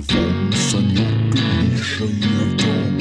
Левон, 0.00 0.50
Санек 0.52 1.34
и 1.34 1.40
Миша 1.66 2.04
и 2.04 2.24
Артем. 2.40 2.92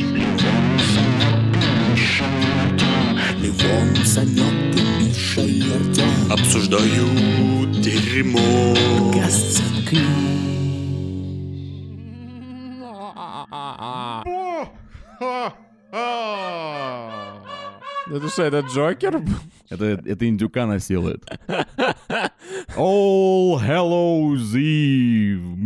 Левон, 3.42 3.96
Санек 4.06 4.76
и 4.76 4.82
Миша 5.02 5.42
и 5.42 5.62
Артем. 5.62 6.32
Обсуждают 6.32 7.80
дерьмо. 7.80 8.76
Подкаст 9.14 9.60
Это 18.12 18.28
что, 18.28 18.44
это 18.44 18.60
Джокер? 18.62 19.22
Это, 19.70 19.86
это 19.86 20.28
индюка 20.28 20.66
насилует. 20.66 21.24
All 22.76 23.60
Hallows 23.60 24.56
Eve. 24.56 25.60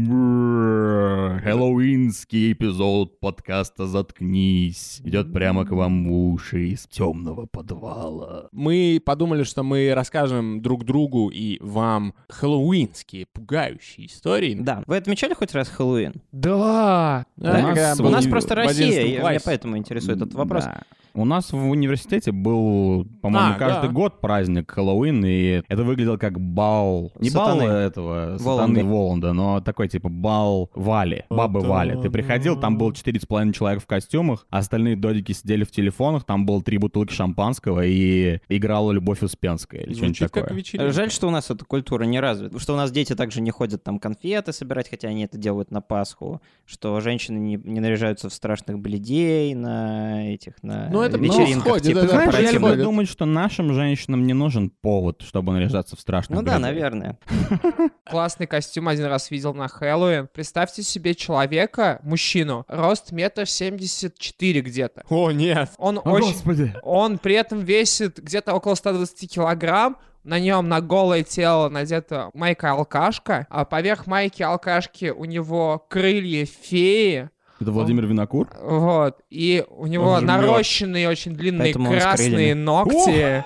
Хэллоуинский 1.39 2.51
эпизод 2.51 3.19
подкаста 3.21 3.87
«Заткнись» 3.87 4.99
идет 5.05 5.31
прямо 5.31 5.65
к 5.65 5.71
вам 5.71 6.07
в 6.07 6.11
уши 6.11 6.69
из 6.69 6.85
темного 6.87 7.45
подвала. 7.45 8.49
Мы 8.51 9.01
подумали, 9.03 9.43
что 9.43 9.63
мы 9.63 9.93
расскажем 9.93 10.61
друг 10.61 10.83
другу 10.83 11.29
и 11.29 11.59
вам 11.61 12.13
хэллоуинские 12.27 13.25
пугающие 13.31 14.07
истории. 14.07 14.57
Да. 14.59 14.83
Вы 14.85 14.97
отмечали 14.97 15.33
хоть 15.33 15.53
раз 15.53 15.69
Хэллоуин? 15.69 16.15
Да. 16.31 17.25
У 17.37 17.43
нас 17.43 17.99
У 17.99 18.09
нас 18.09 18.25
просто 18.27 18.55
Россия, 18.55 18.87
11 18.87 19.05
и 19.05 19.17
меня 19.17 19.39
поэтому 19.45 19.77
интересует 19.77 20.17
этот 20.17 20.33
вопрос. 20.33 20.65
Да. 20.65 20.83
У 21.15 21.25
нас 21.25 21.51
в 21.53 21.69
университете 21.69 22.31
был, 22.31 23.05
по-моему, 23.21 23.53
А, 23.55 23.59
каждый 23.59 23.87
да. 23.89 23.93
год 23.93 24.19
праздник 24.19 24.71
Хэллоуин, 24.71 25.23
и 25.23 25.61
это 25.67 25.83
выглядело 25.83 26.17
как 26.17 26.39
бал. 26.39 27.11
Не 27.19 27.29
Сатаны. 27.29 27.65
бал 27.65 27.69
этого, 27.71 28.37
Воланда. 28.39 28.79
сатаны 28.79 28.83
Воланда, 28.83 29.33
но 29.33 29.61
такой 29.61 29.89
типа 29.89 30.09
бал 30.09 30.71
Вали, 30.73 31.25
бабы 31.29 31.59
Вали. 31.59 32.01
Ты 32.01 32.09
приходил, 32.09 32.59
там 32.59 32.79
был 32.79 32.91
4,5 32.91 33.53
человек 33.53 33.83
в 33.83 33.85
костюмах, 33.85 34.47
остальные 34.49 34.95
додики 34.95 35.33
сидели 35.33 35.63
в 35.63 35.69
телефонах, 35.71 36.23
там 36.23 36.47
было 36.47 36.63
три 36.63 36.79
бутылки 36.79 37.13
шампанского 37.13 37.85
и 37.85 38.39
играла 38.49 38.91
Любовь 38.91 39.21
Успенская 39.21 39.81
или 39.81 39.93
что-нибудь 39.93 40.17
Звучит 40.17 40.33
такое. 40.33 40.57
вечеринка. 40.57 40.91
Жаль, 40.93 41.11
что 41.11 41.27
у 41.27 41.31
нас 41.31 41.51
эта 41.51 41.63
культура 41.63 42.05
не 42.05 42.19
развита, 42.19 42.57
что 42.57 42.73
у 42.73 42.77
нас 42.77 42.91
дети 42.91 43.13
также 43.13 43.41
не 43.41 43.51
ходят 43.51 43.83
там 43.83 43.99
конфеты 43.99 44.51
собирать, 44.51 44.89
хотя 44.89 45.09
они 45.09 45.25
это 45.25 45.37
делают 45.37 45.69
на 45.69 45.81
Пасху, 45.81 46.41
что 46.65 46.99
женщины 47.01 47.37
не, 47.37 47.55
не 47.63 47.79
наряжаются 47.81 48.29
в 48.29 48.33
страшных 48.33 48.79
бледей 48.79 49.53
на 49.53 50.33
этих, 50.33 50.53
на 50.63 50.89
Ну, 50.89 51.02
это 51.03 51.17
вечеринках. 51.17 51.63
происходит, 51.63 51.83
типа 51.83 52.01
да, 52.01 52.07
знаешь, 52.07 52.35
я 52.35 52.51
люблю 52.51 52.83
думать, 52.83 53.07
что 53.07 53.25
нашим 53.25 53.73
женщинам 53.73 54.25
не 54.25 54.33
нужен 54.33 54.69
повод, 54.69 55.21
чтобы 55.21 55.53
наряжаться 55.53 55.95
в 55.95 55.99
страшном 55.99 56.39
Ну 56.39 56.45
да, 56.45 56.59
наверное. 56.59 57.17
Классный 58.05 58.47
костюм 58.47 58.87
один 58.87 59.05
раз 59.05 59.31
видел 59.31 59.53
на 59.53 59.67
Хэллоуин. 59.67 60.27
Представьте 60.33 60.83
себе 60.83 61.15
человека, 61.15 61.99
мужчину, 62.03 62.65
рост 62.67 63.11
метр 63.11 63.47
семьдесят 63.47 64.17
четыре 64.17 64.61
где-то. 64.61 65.03
О, 65.09 65.31
нет. 65.31 65.71
Он 65.77 65.97
О, 65.97 66.01
очень... 66.01 66.27
господи! 66.27 66.73
Он 66.83 67.17
при 67.17 67.35
этом 67.35 67.59
весит 67.59 68.19
где-то 68.19 68.53
около 68.53 68.75
120 68.75 69.33
килограмм. 69.33 69.97
На 70.23 70.39
нем 70.39 70.69
на 70.69 70.79
голое 70.79 71.23
тело 71.23 71.67
надета 71.67 72.29
майка-алкашка, 72.33 73.45
а 73.49 73.65
поверх 73.65 74.07
майки-алкашки 74.07 75.09
у 75.09 75.25
него 75.25 75.85
крылья 75.89 76.45
феи. 76.45 77.29
Это 77.63 77.71
Владимир 77.71 78.05
Винокур? 78.05 78.49
Вот. 78.61 79.17
И 79.29 79.65
у 79.69 79.87
него 79.87 80.19
нарощенные 80.19 81.09
очень 81.09 81.33
длинные 81.35 81.73
Поэтому 81.73 81.89
он 81.89 81.99
с 81.99 82.01
красные 82.03 82.29
крыльями. 82.29 82.59
ногти. 82.59 83.43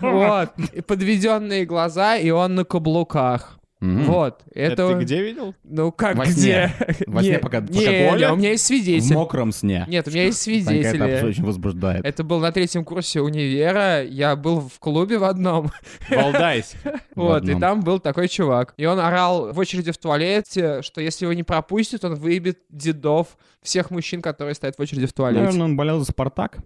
Вот. 0.00 0.50
И 0.72 0.80
подведенные 0.80 1.64
глаза, 1.66 2.16
и 2.16 2.30
он 2.30 2.54
на 2.54 2.64
каблуках. 2.64 3.59
Мгм. 3.80 4.04
Вот. 4.04 4.42
Это 4.54 4.72
Это... 4.82 4.94
ты 4.94 5.04
где 5.04 5.22
видел? 5.22 5.54
Ну 5.64 5.90
как 5.90 6.16
Во 6.16 6.24
где? 6.24 6.32
сне. 6.32 6.72
Во 7.06 7.22
сне 7.22 7.30
Не, 7.32 7.38
пока- 7.38 7.60
не, 7.60 7.78
не, 7.78 8.30
у 8.30 8.36
меня 8.36 8.50
есть 8.50 8.64
В 8.64 8.66
свидетель. 8.66 9.14
мокром 9.14 9.52
сне. 9.52 9.86
Нет, 9.88 10.06
у 10.06 10.10
меня 10.10 10.24
есть 10.24 10.42
Санька, 10.42 10.70
это 10.74 10.90
свидетели. 10.90 11.26
очень 11.26 11.44
возбуждает. 11.44 12.04
Это 12.04 12.22
был 12.22 12.40
на 12.40 12.52
третьем 12.52 12.84
курсе 12.84 13.20
универа. 13.22 14.02
Я 14.04 14.36
был 14.36 14.60
в 14.60 14.78
клубе 14.78 15.16
в 15.18 15.24
одном. 15.24 15.70
Валдайс. 16.10 16.74
Вот, 17.14 17.46
и 17.48 17.54
там 17.58 17.80
был 17.82 17.98
такой 18.00 18.28
чувак. 18.28 18.72
И 18.78 18.86
он 18.86 18.98
орал 18.98 19.52
в 19.52 19.58
очереди 19.58 19.92
в 19.92 19.98
туалете, 19.98 20.80
что 20.82 21.00
если 21.02 21.24
его 21.26 21.32
не 21.34 21.42
пропустят, 21.42 22.04
он 22.04 22.14
выебет 22.14 22.58
дедов 22.70 23.36
всех 23.62 23.90
мужчин, 23.90 24.22
которые 24.22 24.54
стоят 24.54 24.76
в 24.76 24.80
очереди 24.80 25.06
в 25.06 25.12
туалете. 25.12 25.42
Наверное, 25.42 25.64
он 25.66 25.76
болел 25.76 25.98
за 26.00 26.06
«Спартак». 26.06 26.58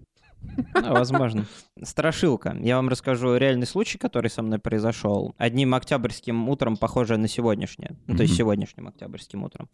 Да, 0.75 0.93
возможно. 0.93 1.47
Страшилка. 1.83 2.57
Я 2.61 2.77
вам 2.77 2.89
расскажу 2.89 3.37
реальный 3.37 3.67
случай, 3.67 3.99
который 3.99 4.31
со 4.31 4.43
мной 4.43 4.59
произошел. 4.59 5.35
Одним 5.39 5.75
октябрьским 5.75 6.49
утром, 6.49 6.77
похожее 6.77 7.19
на 7.19 7.29
сегодняшнее. 7.29 7.97
Ну, 8.07 8.17
то 8.17 8.23
есть 8.23 8.37
сегодняшним 8.37 8.89
октябрьским 8.89 9.43
утром. 9.43 9.69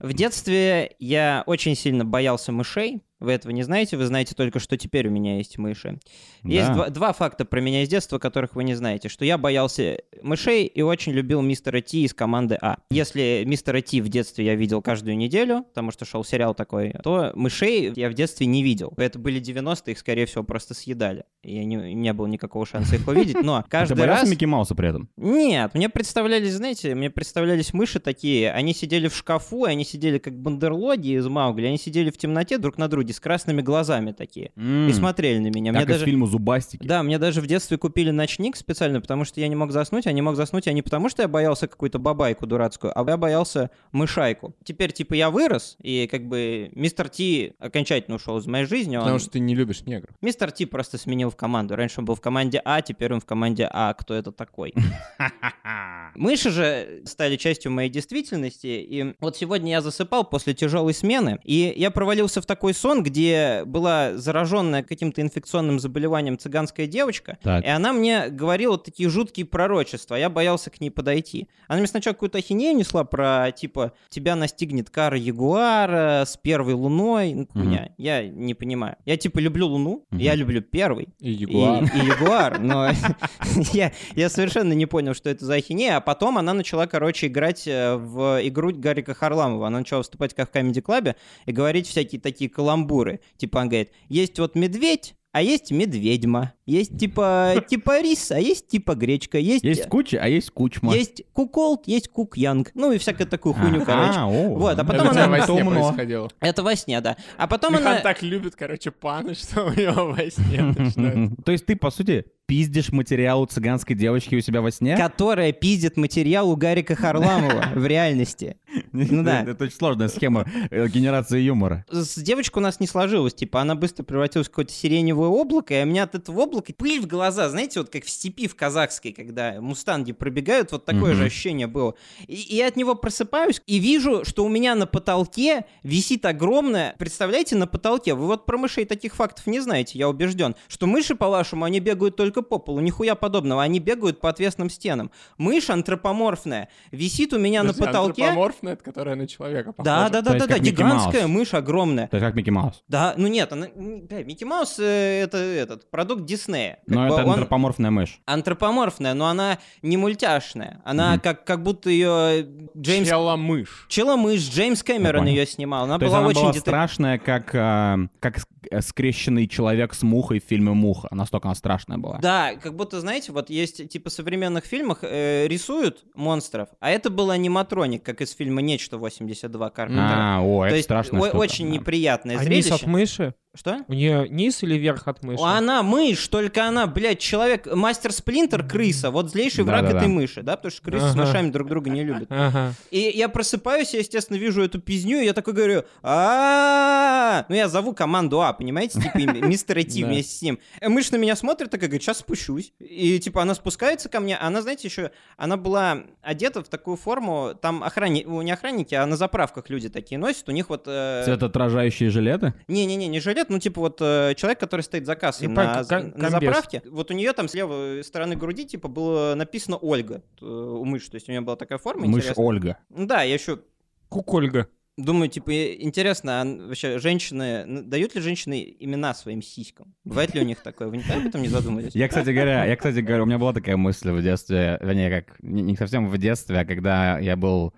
В 0.00 0.12
детстве 0.12 0.94
я 0.98 1.42
очень 1.46 1.74
сильно 1.74 2.04
боялся 2.04 2.52
мышей. 2.52 3.02
Вы 3.22 3.32
этого 3.32 3.52
не 3.52 3.62
знаете, 3.62 3.96
вы 3.96 4.04
знаете 4.06 4.34
только, 4.34 4.58
что 4.58 4.76
теперь 4.76 5.06
у 5.08 5.10
меня 5.10 5.36
есть 5.36 5.56
мыши. 5.58 5.98
Есть 6.42 6.68
Да. 6.68 6.74
два, 6.74 6.88
два 6.88 7.12
факта 7.12 7.44
про 7.44 7.60
меня 7.60 7.82
из 7.82 7.88
детства, 7.88 8.18
которых 8.18 8.56
вы 8.56 8.64
не 8.64 8.74
знаете. 8.74 9.08
Что 9.08 9.24
я 9.24 9.38
боялся 9.38 9.98
мышей 10.22 10.66
и 10.66 10.82
очень 10.82 11.12
любил 11.12 11.40
мистера 11.40 11.80
Ти 11.80 12.04
из 12.04 12.14
команды 12.14 12.58
А. 12.60 12.78
Если 12.90 13.44
мистера 13.46 13.80
Ти 13.80 14.00
в 14.00 14.08
детстве 14.08 14.44
я 14.44 14.54
видел 14.56 14.82
каждую 14.82 15.16
неделю, 15.16 15.62
потому 15.62 15.92
что 15.92 16.04
шел 16.04 16.24
сериал 16.24 16.54
такой, 16.54 16.94
то 17.02 17.30
мышей 17.34 17.92
я 17.94 18.10
в 18.10 18.14
детстве 18.14 18.46
не 18.46 18.62
видел. 18.62 18.92
Это 18.96 19.18
были 19.18 19.40
90-е, 19.40 19.92
их, 19.92 19.98
скорее 19.98 20.26
всего, 20.26 20.42
просто 20.42 20.74
съедали. 20.74 21.24
И 21.42 21.64
не, 21.64 21.94
не 21.94 22.12
было 22.12 22.26
никакого 22.26 22.66
шанса 22.66 22.96
их 22.96 23.06
увидеть. 23.06 23.42
Но 23.42 23.62
Ты 23.62 23.70
каждый 23.70 23.96
боялся 23.98 24.22
раз... 24.22 24.30
Микки 24.30 24.44
Мауса 24.44 24.74
при 24.74 24.88
этом? 24.88 25.08
Нет, 25.16 25.74
мне 25.74 25.88
представлялись, 25.88 26.54
знаете, 26.54 26.94
мне 26.94 27.10
представлялись 27.10 27.72
мыши 27.72 28.00
такие, 28.00 28.50
они 28.52 28.74
сидели 28.74 29.08
в 29.08 29.14
шкафу, 29.16 29.64
они 29.64 29.84
сидели 29.84 30.18
как 30.18 30.36
бандерлоги 30.38 31.16
из 31.16 31.26
Маугли, 31.26 31.66
они 31.66 31.78
сидели 31.78 32.10
в 32.10 32.16
темноте 32.16 32.58
друг 32.58 32.78
на 32.78 32.88
друге 32.88 33.11
с 33.12 33.20
красными 33.20 33.62
глазами 33.62 34.12
такие. 34.12 34.52
И 34.56 34.92
смотрели 34.92 35.38
на 35.38 35.48
меня. 35.48 35.72
Мне 35.72 35.80
Как 35.80 35.90
из 35.90 35.94
даже... 35.94 36.04
фильма 36.06 36.26
«Зубастики». 36.26 36.86
Да, 36.86 37.02
мне 37.02 37.18
даже 37.18 37.40
в 37.40 37.46
детстве 37.46 37.78
купили 37.78 38.10
ночник 38.10 38.56
специально, 38.56 39.00
потому 39.00 39.24
что 39.24 39.40
я 39.40 39.48
не 39.48 39.56
мог 39.56 39.72
заснуть, 39.72 40.06
а 40.06 40.12
не 40.12 40.22
мог 40.22 40.36
заснуть 40.36 40.66
я 40.66 40.72
не 40.72 40.82
потому, 40.82 41.08
что 41.08 41.22
я 41.22 41.28
боялся 41.28 41.66
какую-то 41.66 41.98
бабайку 41.98 42.46
дурацкую, 42.46 42.92
а 42.98 43.08
я 43.08 43.16
боялся 43.16 43.70
мышайку. 43.92 44.54
Теперь, 44.64 44.92
типа, 44.92 45.14
я 45.14 45.30
вырос, 45.30 45.76
и 45.82 46.08
как 46.10 46.26
бы 46.26 46.70
мистер 46.74 47.08
Ти 47.08 47.54
окончательно 47.58 48.16
ушел 48.16 48.38
из 48.38 48.46
моей 48.46 48.64
жизни. 48.64 48.96
Он... 48.96 49.02
Потому 49.02 49.18
что 49.18 49.30
ты 49.30 49.40
не 49.40 49.54
любишь 49.54 49.82
негров. 49.82 50.14
Мистер 50.20 50.50
Ти 50.50 50.66
просто 50.66 50.98
сменил 50.98 51.30
в 51.30 51.36
команду. 51.36 51.76
Раньше 51.76 52.00
он 52.00 52.04
был 52.04 52.14
в 52.14 52.20
команде 52.20 52.60
А, 52.64 52.80
теперь 52.80 53.12
он 53.12 53.20
в 53.20 53.26
команде 53.26 53.68
А. 53.70 53.92
Кто 53.94 54.14
это 54.14 54.32
такой? 54.32 54.74
Мыши 56.14 56.50
же 56.50 57.02
стали 57.04 57.36
частью 57.36 57.72
моей 57.72 57.90
действительности, 57.90 58.66
и 58.66 59.14
вот 59.20 59.36
сегодня 59.36 59.72
я 59.72 59.80
засыпал 59.80 60.24
после 60.24 60.54
тяжелой 60.54 60.94
смены, 60.94 61.38
и 61.44 61.72
я 61.76 61.90
провалился 61.90 62.40
в 62.40 62.46
такой 62.46 62.74
сон, 62.74 63.01
где 63.02 63.62
была 63.66 64.16
зараженная 64.16 64.82
каким-то 64.82 65.20
инфекционным 65.22 65.78
заболеванием 65.80 66.38
цыганская 66.38 66.86
девочка, 66.86 67.38
Так. 67.42 67.64
и 67.64 67.68
она 67.68 67.92
мне 67.92 68.28
говорила 68.28 68.78
такие 68.78 69.08
жуткие 69.08 69.46
пророчества, 69.46 70.14
я 70.16 70.28
боялся 70.30 70.70
к 70.70 70.80
ней 70.80 70.90
подойти. 70.90 71.48
Она 71.68 71.78
мне 71.78 71.86
сначала 71.88 72.14
какую-то 72.14 72.38
ахинею 72.38 72.76
несла 72.76 73.04
про, 73.04 73.50
типа, 73.52 73.92
тебя 74.08 74.36
настигнет 74.36 74.90
кара 74.90 75.16
ягуара 75.16 76.24
с 76.26 76.36
первой 76.36 76.74
луной. 76.74 77.34
Ну, 77.34 77.46
хуйня. 77.52 77.90
Я 77.98 78.26
не 78.26 78.54
понимаю. 78.54 78.96
Я, 79.04 79.16
типа, 79.16 79.38
люблю 79.38 79.66
луну, 79.66 80.04
Мгм. 80.10 80.20
я 80.20 80.34
люблю 80.34 80.62
первый, 80.62 81.08
И 81.20 81.30
и, 81.32 81.34
Ягуар. 81.34 81.84
и 81.84 81.98
ягуар, 82.06 82.58
но 82.60 82.90
я, 83.72 83.92
я 84.14 84.28
совершенно 84.28 84.72
не 84.72 84.86
понял, 84.86 85.14
что 85.14 85.30
это 85.30 85.44
за 85.44 85.54
ахинея, 85.54 85.96
а 85.96 86.00
потом 86.00 86.38
она 86.38 86.54
начала, 86.54 86.86
короче, 86.86 87.26
играть 87.26 87.66
э, 87.66 87.96
в 87.96 88.40
игру 88.46 88.72
Гарика 88.74 89.14
Харламова. 89.14 89.66
Она 89.66 89.78
начала 89.80 89.98
выступать 89.98 90.34
как 90.34 90.50
в 90.50 90.54
Comedy 90.54 90.82
Club 90.82 91.14
и 91.46 91.52
говорить 91.52 91.86
всякие 91.86 92.20
такие 92.20 92.48
каламбуры. 92.50 92.91
Типа, 93.36 93.58
он 93.58 93.68
говорит, 93.68 93.90
есть 94.08 94.38
вот 94.38 94.54
медведь, 94.54 95.14
а 95.32 95.40
есть 95.40 95.70
медведьма. 95.70 96.52
Есть 96.66 96.98
типа, 96.98 97.54
типа 97.68 98.02
рис, 98.02 98.30
а 98.32 98.38
есть 98.38 98.68
типа 98.68 98.94
гречка. 98.94 99.38
Есть, 99.38 99.64
Есть 99.64 99.88
куча, 99.88 100.18
а 100.22 100.28
есть 100.28 100.50
кучма. 100.50 100.94
есть 100.94 101.22
куколд, 101.32 101.88
есть 101.88 102.08
кукянг. 102.08 102.70
Ну 102.74 102.92
и 102.92 102.98
всякую 102.98 103.26
такую 103.26 103.54
хуйню, 103.54 103.80
А, 103.82 103.84
короче. 103.86 104.18
о, 104.20 104.54
Вот, 104.56 104.68
а 104.70 104.72
Это 104.74 104.84
потом 104.84 105.10
тебя 105.10 105.24
она- 105.24 105.38
во 105.38 105.46
сне 105.46 105.64
умно. 105.64 105.80
происходило. 105.88 106.30
Это 106.40 106.62
во 106.62 106.76
сне, 106.76 107.00
да. 107.00 107.16
А 107.38 107.46
потом 107.46 107.72
Михан 107.72 107.86
она... 107.86 108.00
так 108.00 108.22
любит, 108.22 108.56
короче, 108.56 108.90
паны, 108.90 109.34
что 109.34 109.64
у 109.64 109.70
него 109.72 110.12
во 110.12 110.30
сне 110.30 110.62
начинает. 110.62 111.30
То 111.46 111.52
есть 111.52 111.64
ты, 111.64 111.76
по 111.76 111.90
сути, 111.90 112.26
пиздишь 112.52 112.92
материал 112.92 113.40
у 113.40 113.46
цыганской 113.46 113.96
девочки 113.96 114.34
у 114.34 114.40
себя 114.42 114.60
во 114.60 114.70
сне? 114.70 114.94
Которая 114.94 115.52
пиздит 115.52 115.96
материал 115.96 116.50
у 116.50 116.54
Гарика 116.54 116.94
Харламова 116.94 117.68
в 117.74 117.86
реальности. 117.86 118.58
Ну 118.92 119.24
да. 119.24 119.42
Это 119.42 119.64
очень 119.64 119.74
сложная 119.74 120.08
схема 120.08 120.46
э, 120.70 120.86
генерации 120.88 121.40
юмора. 121.40 121.86
С 121.90 122.18
девочкой 122.20 122.60
у 122.60 122.62
нас 122.62 122.78
не 122.78 122.86
сложилось, 122.86 123.32
типа, 123.32 123.62
она 123.62 123.74
быстро 123.74 124.02
превратилась 124.02 124.48
в 124.48 124.50
какое-то 124.50 124.72
сиреневое 124.74 125.30
облако, 125.30 125.72
и 125.72 125.82
у 125.82 125.86
меня 125.86 126.02
от 126.02 126.14
этого 126.14 126.42
облака 126.42 126.74
пыль 126.76 127.00
в 127.00 127.06
глаза, 127.06 127.48
знаете, 127.48 127.80
вот 127.80 127.88
как 127.88 128.04
в 128.04 128.10
степи 128.10 128.46
в 128.46 128.54
казахской, 128.54 129.12
когда 129.12 129.58
мустанги 129.58 130.12
пробегают, 130.12 130.72
вот 130.72 130.84
такое 130.84 131.14
же 131.14 131.24
ощущение 131.24 131.68
было. 131.68 131.94
И, 132.26 132.34
и 132.34 132.56
я 132.56 132.66
от 132.66 132.76
него 132.76 132.94
просыпаюсь 132.94 133.62
и 133.66 133.78
вижу, 133.78 134.26
что 134.26 134.44
у 134.44 134.50
меня 134.50 134.74
на 134.74 134.86
потолке 134.86 135.64
висит 135.82 136.26
огромное, 136.26 136.94
представляете, 136.98 137.56
на 137.56 137.66
потолке, 137.66 138.12
вы 138.12 138.26
вот 138.26 138.44
про 138.44 138.58
мышей 138.58 138.84
таких 138.84 139.14
фактов 139.14 139.46
не 139.46 139.60
знаете, 139.60 139.98
я 139.98 140.06
убежден, 140.06 140.54
что 140.68 140.86
мыши, 140.86 141.14
по-вашему, 141.14 141.64
они 141.64 141.80
бегают 141.80 142.16
только 142.16 142.41
только 142.42 142.48
по 142.48 142.58
полу, 142.58 142.80
нихуя 142.80 143.14
подобного. 143.14 143.62
Они 143.62 143.78
бегают 143.80 144.20
по 144.20 144.28
отвесным 144.28 144.70
стенам. 144.70 145.10
Мышь 145.38 145.70
антропоморфная 145.70 146.68
висит 146.90 147.32
у 147.32 147.38
меня 147.38 147.62
на 147.62 147.68
Подожди, 147.72 147.86
потолке. 147.86 148.22
антропоморфная, 148.24 148.72
это 148.74 148.84
которая 148.84 149.14
на 149.16 149.26
человека 149.26 149.72
похожа. 149.72 149.84
Да, 149.84 150.08
да, 150.08 150.22
То 150.22 150.32
да, 150.38 150.38
да, 150.40 150.46
да, 150.46 150.58
гигантская 150.58 151.22
Маус. 151.26 151.32
мышь 151.38 151.54
огромная. 151.54 152.04
Это 152.06 152.20
как 152.20 152.34
Микки 152.34 152.50
Маус. 152.50 152.82
Да, 152.88 153.14
ну 153.16 153.28
нет, 153.28 153.52
она, 153.52 153.66
бля, 153.74 154.24
Микки 154.24 154.44
Маус 154.44 154.78
э, 154.78 155.22
это 155.22 155.38
этот 155.38 155.90
продукт 155.90 156.24
Диснея. 156.24 156.78
Как 156.86 156.94
Но 156.96 157.08
бы 157.08 157.14
это 157.14 157.24
он 157.24 157.30
антропоморфная 157.32 157.90
мышь. 157.90 158.20
антропоморфная, 158.26 159.14
но 159.14 159.26
она 159.26 159.58
не 159.82 159.96
мультяшная. 159.96 160.80
Она 160.84 161.12
Мгм. 161.12 161.20
как, 161.20 161.44
как 161.44 161.62
будто 161.62 161.90
ее 161.90 162.46
Джеймс... 162.76 163.08
Челомышь. 163.08 163.86
Челомышь, 163.88 164.48
Джеймс 164.48 164.82
Кэмерон 164.82 165.26
ее 165.26 165.46
снимал. 165.46 165.84
Она 165.84 165.98
То 165.98 166.06
была 166.06 166.18
она 166.18 166.26
очень 166.28 166.40
была 166.40 166.52
деталь- 166.52 166.60
страшная, 166.60 167.18
как, 167.18 167.50
а, 167.54 167.98
как 168.20 168.38
э, 168.70 168.80
скрещенный 168.80 169.46
человек 169.48 169.94
с 169.94 170.02
мухой 170.02 170.40
в 170.40 170.44
фильме 170.44 170.72
«Муха». 170.72 171.08
Настолько 171.10 171.48
она 171.48 171.54
страшная 171.54 171.98
была. 171.98 172.18
Да, 172.18 172.31
как 172.62 172.74
будто, 172.76 173.00
знаете, 173.00 173.32
вот 173.32 173.50
есть, 173.50 173.88
типа, 173.88 174.10
в 174.10 174.12
современных 174.12 174.64
фильмах 174.64 174.98
э, 175.02 175.46
рисуют 175.48 176.04
монстров, 176.14 176.68
а 176.80 176.90
это 176.90 177.10
был 177.10 177.30
аниматроник, 177.30 178.02
как 178.02 178.20
из 178.20 178.32
фильма 178.34 178.62
«Нечто 178.62 178.96
82» 178.96 179.70
Карпентера. 179.70 180.38
А, 180.38 180.40
о, 180.42 180.60
То 180.60 180.66
это 180.66 180.76
есть 180.76 180.86
страшная 180.86 181.20
о- 181.20 181.24
штука, 181.28 181.36
очень 181.40 181.66
да. 181.66 181.72
неприятное 181.72 182.36
А 182.38 182.42
зрелище. 182.44 182.74
от 182.74 182.82
мыши? 182.86 183.34
Что? 183.54 183.84
У 183.86 183.92
нее 183.92 184.28
низ 184.30 184.62
или 184.62 184.76
верх 184.76 185.06
от 185.08 185.22
мыши? 185.22 185.42
Она 185.44 185.82
мышь, 185.82 186.26
только 186.28 186.66
она, 186.66 186.86
блядь, 186.86 187.18
человек, 187.18 187.66
мастер 187.74 188.10
Сплинтер, 188.10 188.66
крыса, 188.66 189.10
вот 189.10 189.30
злейший 189.30 189.64
враг 189.64 189.82
Да-да-да. 189.82 189.98
этой 189.98 190.08
мыши, 190.08 190.42
да, 190.42 190.56
потому 190.56 190.70
что 190.72 190.82
крысы 190.82 191.06
с 191.08 191.10
Ага. 191.14 191.26
мышами 191.26 191.50
друг 191.50 191.68
друга 191.68 191.90
не 191.90 192.02
любят. 192.02 192.28
Ага. 192.30 192.72
И 192.90 193.12
я 193.14 193.28
просыпаюсь, 193.28 193.92
я, 193.92 194.00
естественно, 194.00 194.38
вижу 194.38 194.62
эту 194.62 194.80
пизню, 194.80 195.20
и 195.20 195.26
я 195.26 195.34
такой 195.34 195.52
говорю, 195.52 195.84
а 196.02 197.44
Ну, 197.48 197.54
я 197.54 197.68
зову 197.68 197.92
команду 197.94 198.40
А, 198.40 198.52
понимаете, 198.52 199.00
типа 199.00 199.18
мистер 199.46 199.82
Ти 199.84 200.02
Да. 200.02 200.08
вместе 200.08 200.34
с 200.36 200.42
ним. 200.42 200.58
Э, 200.80 200.88
Мышь 200.88 201.10
на 201.10 201.16
меня 201.16 201.36
смотрит, 201.36 201.70
такая 201.70 201.88
говорит, 201.88 202.02
сейчас 202.02 202.18
спущусь. 202.18 202.72
И, 202.78 203.18
типа, 203.18 203.42
она 203.42 203.54
спускается 203.54 204.08
ко 204.08 204.20
мне, 204.20 204.36
она, 204.36 204.62
знаете, 204.62 204.88
еще, 204.88 205.10
она 205.36 205.56
была 205.56 206.04
одета 206.22 206.62
в 206.62 206.68
такую 206.68 206.96
форму, 206.96 207.52
там 207.60 207.82
охранники, 207.84 208.26
не 208.26 208.50
охранники, 208.50 208.94
а 208.94 209.04
на 209.06 209.16
заправках 209.16 209.68
люди 209.70 209.88
такие 209.88 210.18
носят, 210.18 210.48
у 210.48 210.52
них 210.52 210.68
вот... 210.68 210.84
э, 210.86 211.22
Цветоотражающие 211.24 212.10
жилеты? 212.10 212.54
Не-не-не, 212.68 213.08
не 213.08 213.20
жилет, 213.42 213.50
ну 213.50 213.58
типа 213.58 213.80
вот 213.80 213.98
э, 214.00 214.34
человек, 214.36 214.58
который 214.60 214.82
стоит 214.82 215.06
за 215.06 215.14
кассой 215.16 215.48
Ну, 215.48 215.54
на, 215.54 215.84
кон- 215.84 216.12
на 216.16 216.30
заправке, 216.30 216.82
вот 216.90 217.10
у 217.10 217.14
нее 217.14 217.32
там 217.32 217.48
с 217.48 217.54
левой 217.54 218.02
стороны 218.04 218.36
груди 218.36 218.64
типа 218.64 218.88
было 218.88 219.34
написано 219.34 219.76
Ольга 219.76 220.22
э, 220.40 220.44
у 220.44 220.84
мыши, 220.84 221.10
то 221.10 221.16
есть 221.16 221.28
у 221.28 221.32
нее 221.32 221.40
была 221.40 221.56
такая 221.56 221.78
форма 221.78 222.06
Мышь 222.06 222.22
интересная. 222.24 222.46
Ольга. 222.46 222.78
Ну 222.90 223.06
Да, 223.06 223.22
я 223.22 223.34
еще 223.34 223.60
Кукольга. 224.08 224.68
думаю, 224.98 225.28
типа, 225.30 225.50
интересно, 225.74 226.42
а 226.42 226.44
вообще 226.44 226.98
женщины, 226.98 227.64
дают 227.84 228.14
ли 228.14 228.20
женщины 228.20 228.76
имена 228.78 229.14
своим 229.14 229.40
сиськам? 229.42 229.94
Бывает 230.04 230.34
ли 230.34 230.40
у 230.40 230.44
них 230.44 230.60
такое? 230.62 230.88
Вы 230.88 230.98
никогда 230.98 231.16
об 231.22 231.26
этом 231.26 231.40
не 231.42 231.48
задумывались? 231.48 231.94
Я, 231.94 232.08
кстати 232.08 232.28
говоря, 232.30 232.64
я, 232.66 232.76
кстати 232.76 232.98
говоря, 233.00 233.22
у 233.22 233.26
меня 233.26 233.38
была 233.38 233.52
такая 233.54 233.76
мысль 233.78 234.10
в 234.10 234.22
детстве, 234.22 234.78
вернее, 234.82 235.10
как 235.22 235.36
не 235.42 235.76
совсем 235.76 236.08
в 236.08 236.18
детстве, 236.18 236.58
а 236.60 236.64
когда 236.66 237.18
я 237.18 237.36
был 237.36 237.72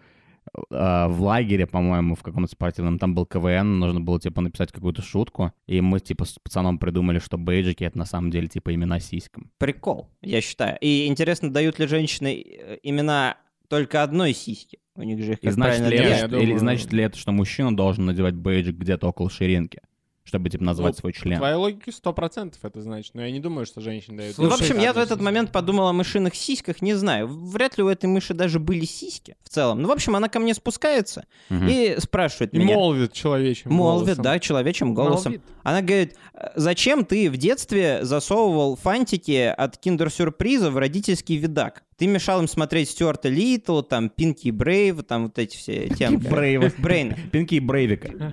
э, 0.70 1.06
в 1.08 1.20
лагере, 1.22 1.66
по-моему, 1.66 2.14
в 2.14 2.22
каком-то 2.22 2.50
спортивном, 2.50 2.98
там 2.98 3.14
был 3.14 3.26
КВН, 3.26 3.78
нужно 3.78 4.00
было, 4.00 4.20
типа, 4.20 4.40
написать 4.40 4.72
какую-то 4.72 5.02
шутку, 5.02 5.52
и 5.66 5.80
мы, 5.80 6.00
типа, 6.00 6.24
с 6.24 6.38
пацаном 6.38 6.78
придумали, 6.78 7.18
что 7.18 7.38
бейджики— 7.38 7.84
это 7.84 7.98
на 7.98 8.04
самом 8.06 8.30
деле, 8.30 8.48
типа, 8.48 8.74
имена 8.74 9.00
сиськам. 9.00 9.50
Прикол, 9.58 10.08
я 10.22 10.40
считаю. 10.40 10.78
И 10.80 11.06
интересно, 11.06 11.52
дают 11.52 11.78
ли 11.78 11.86
женщины 11.86 12.42
э, 12.46 12.78
имена 12.82 13.36
только 13.68 14.02
одной 14.02 14.32
сиськи? 14.34 14.78
У 14.96 15.02
них 15.02 15.18
же 15.24 15.32
их, 15.32 15.38
И 15.38 15.46
как 15.46 15.54
значит 15.54 15.80
правильно, 15.80 16.02
ли, 16.04 16.10
это, 16.10 16.28
думаю. 16.28 16.46
или 16.48 16.56
значит 16.56 16.92
ли 16.92 17.02
это, 17.02 17.18
что 17.18 17.32
мужчина 17.32 17.76
должен 17.76 18.04
надевать 18.04 18.34
бейджик 18.34 18.76
где-то 18.76 19.08
около 19.08 19.28
ширинки, 19.28 19.80
чтобы, 20.24 20.48
типа, 20.48 20.64
назвать 20.64 20.94
Ну, 20.94 21.00
свой 21.00 21.12
По 21.12 21.18
член? 21.18 21.36
твоей 21.38 21.54
логике 21.56 21.90
100% 21.90 22.54
это 22.62 22.80
значит, 22.80 23.14
но 23.14 23.22
я 23.24 23.30
не 23.30 23.40
думаю, 23.40 23.66
что 23.66 23.80
женщины 23.80 24.16
дают... 24.18 24.38
Ну, 24.38 24.48
в 24.48 24.54
общем, 24.54 24.78
я 24.78 24.92
в 24.92 24.96
этот 24.98 25.20
момент 25.20 25.52
подумал 25.52 25.88
о 25.88 25.92
мышиных 25.92 26.34
сиськах, 26.34 26.80
не 26.82 26.94
знаю. 26.94 27.26
Вряд 27.28 27.76
ли 27.76 27.84
у 27.84 27.88
этой 27.88 28.06
мыши 28.06 28.32
даже 28.32 28.58
были 28.58 28.84
сиськи 28.86 29.36
в 29.42 29.50
целом. 29.50 29.82
Ну, 29.82 29.88
в 29.88 29.92
общем, 29.92 30.16
она 30.16 30.28
ко 30.28 30.40
мне 30.40 30.54
спускается 30.54 31.26
Мгм. 31.50 31.68
и 31.68 31.96
спрашивает 32.00 32.54
И 32.54 32.58
меня. 32.58 32.74
молвит 32.74 33.12
человечьим 33.12 33.72
Молвит, 33.72 34.06
голосом. 34.16 34.24
да, 34.24 34.38
человечьим 34.38 34.94
голосом. 34.94 35.32
Молвит. 35.32 35.42
Она 35.62 35.82
говорит, 35.82 36.16
«Э, 36.34 36.48
зачем 36.56 37.04
ты 37.04 37.30
в 37.30 37.36
детстве 37.36 38.00
засовывал 38.02 38.76
фантики 38.76 39.54
от 39.56 39.76
киндер-сюрприза 39.76 40.70
в 40.70 40.78
родительский 40.78 41.36
видак? 41.36 41.84
Ты 41.96 42.06
мешал 42.06 42.40
им 42.40 42.48
смотреть 42.48 42.90
Стюарта 42.90 43.28
Литл, 43.28 43.82
там, 43.82 44.08
Пинки 44.08 44.48
и 44.48 44.50
Брейв, 44.50 45.02
там 45.04 45.24
вот 45.24 45.38
эти 45.38 45.56
все 45.56 45.88
темы. 45.88 46.18
Брейва. 46.18 46.70
Брейн. 46.78 47.14
Пинки 47.30 47.54
и 47.54 47.60
Брейвика. 47.60 48.32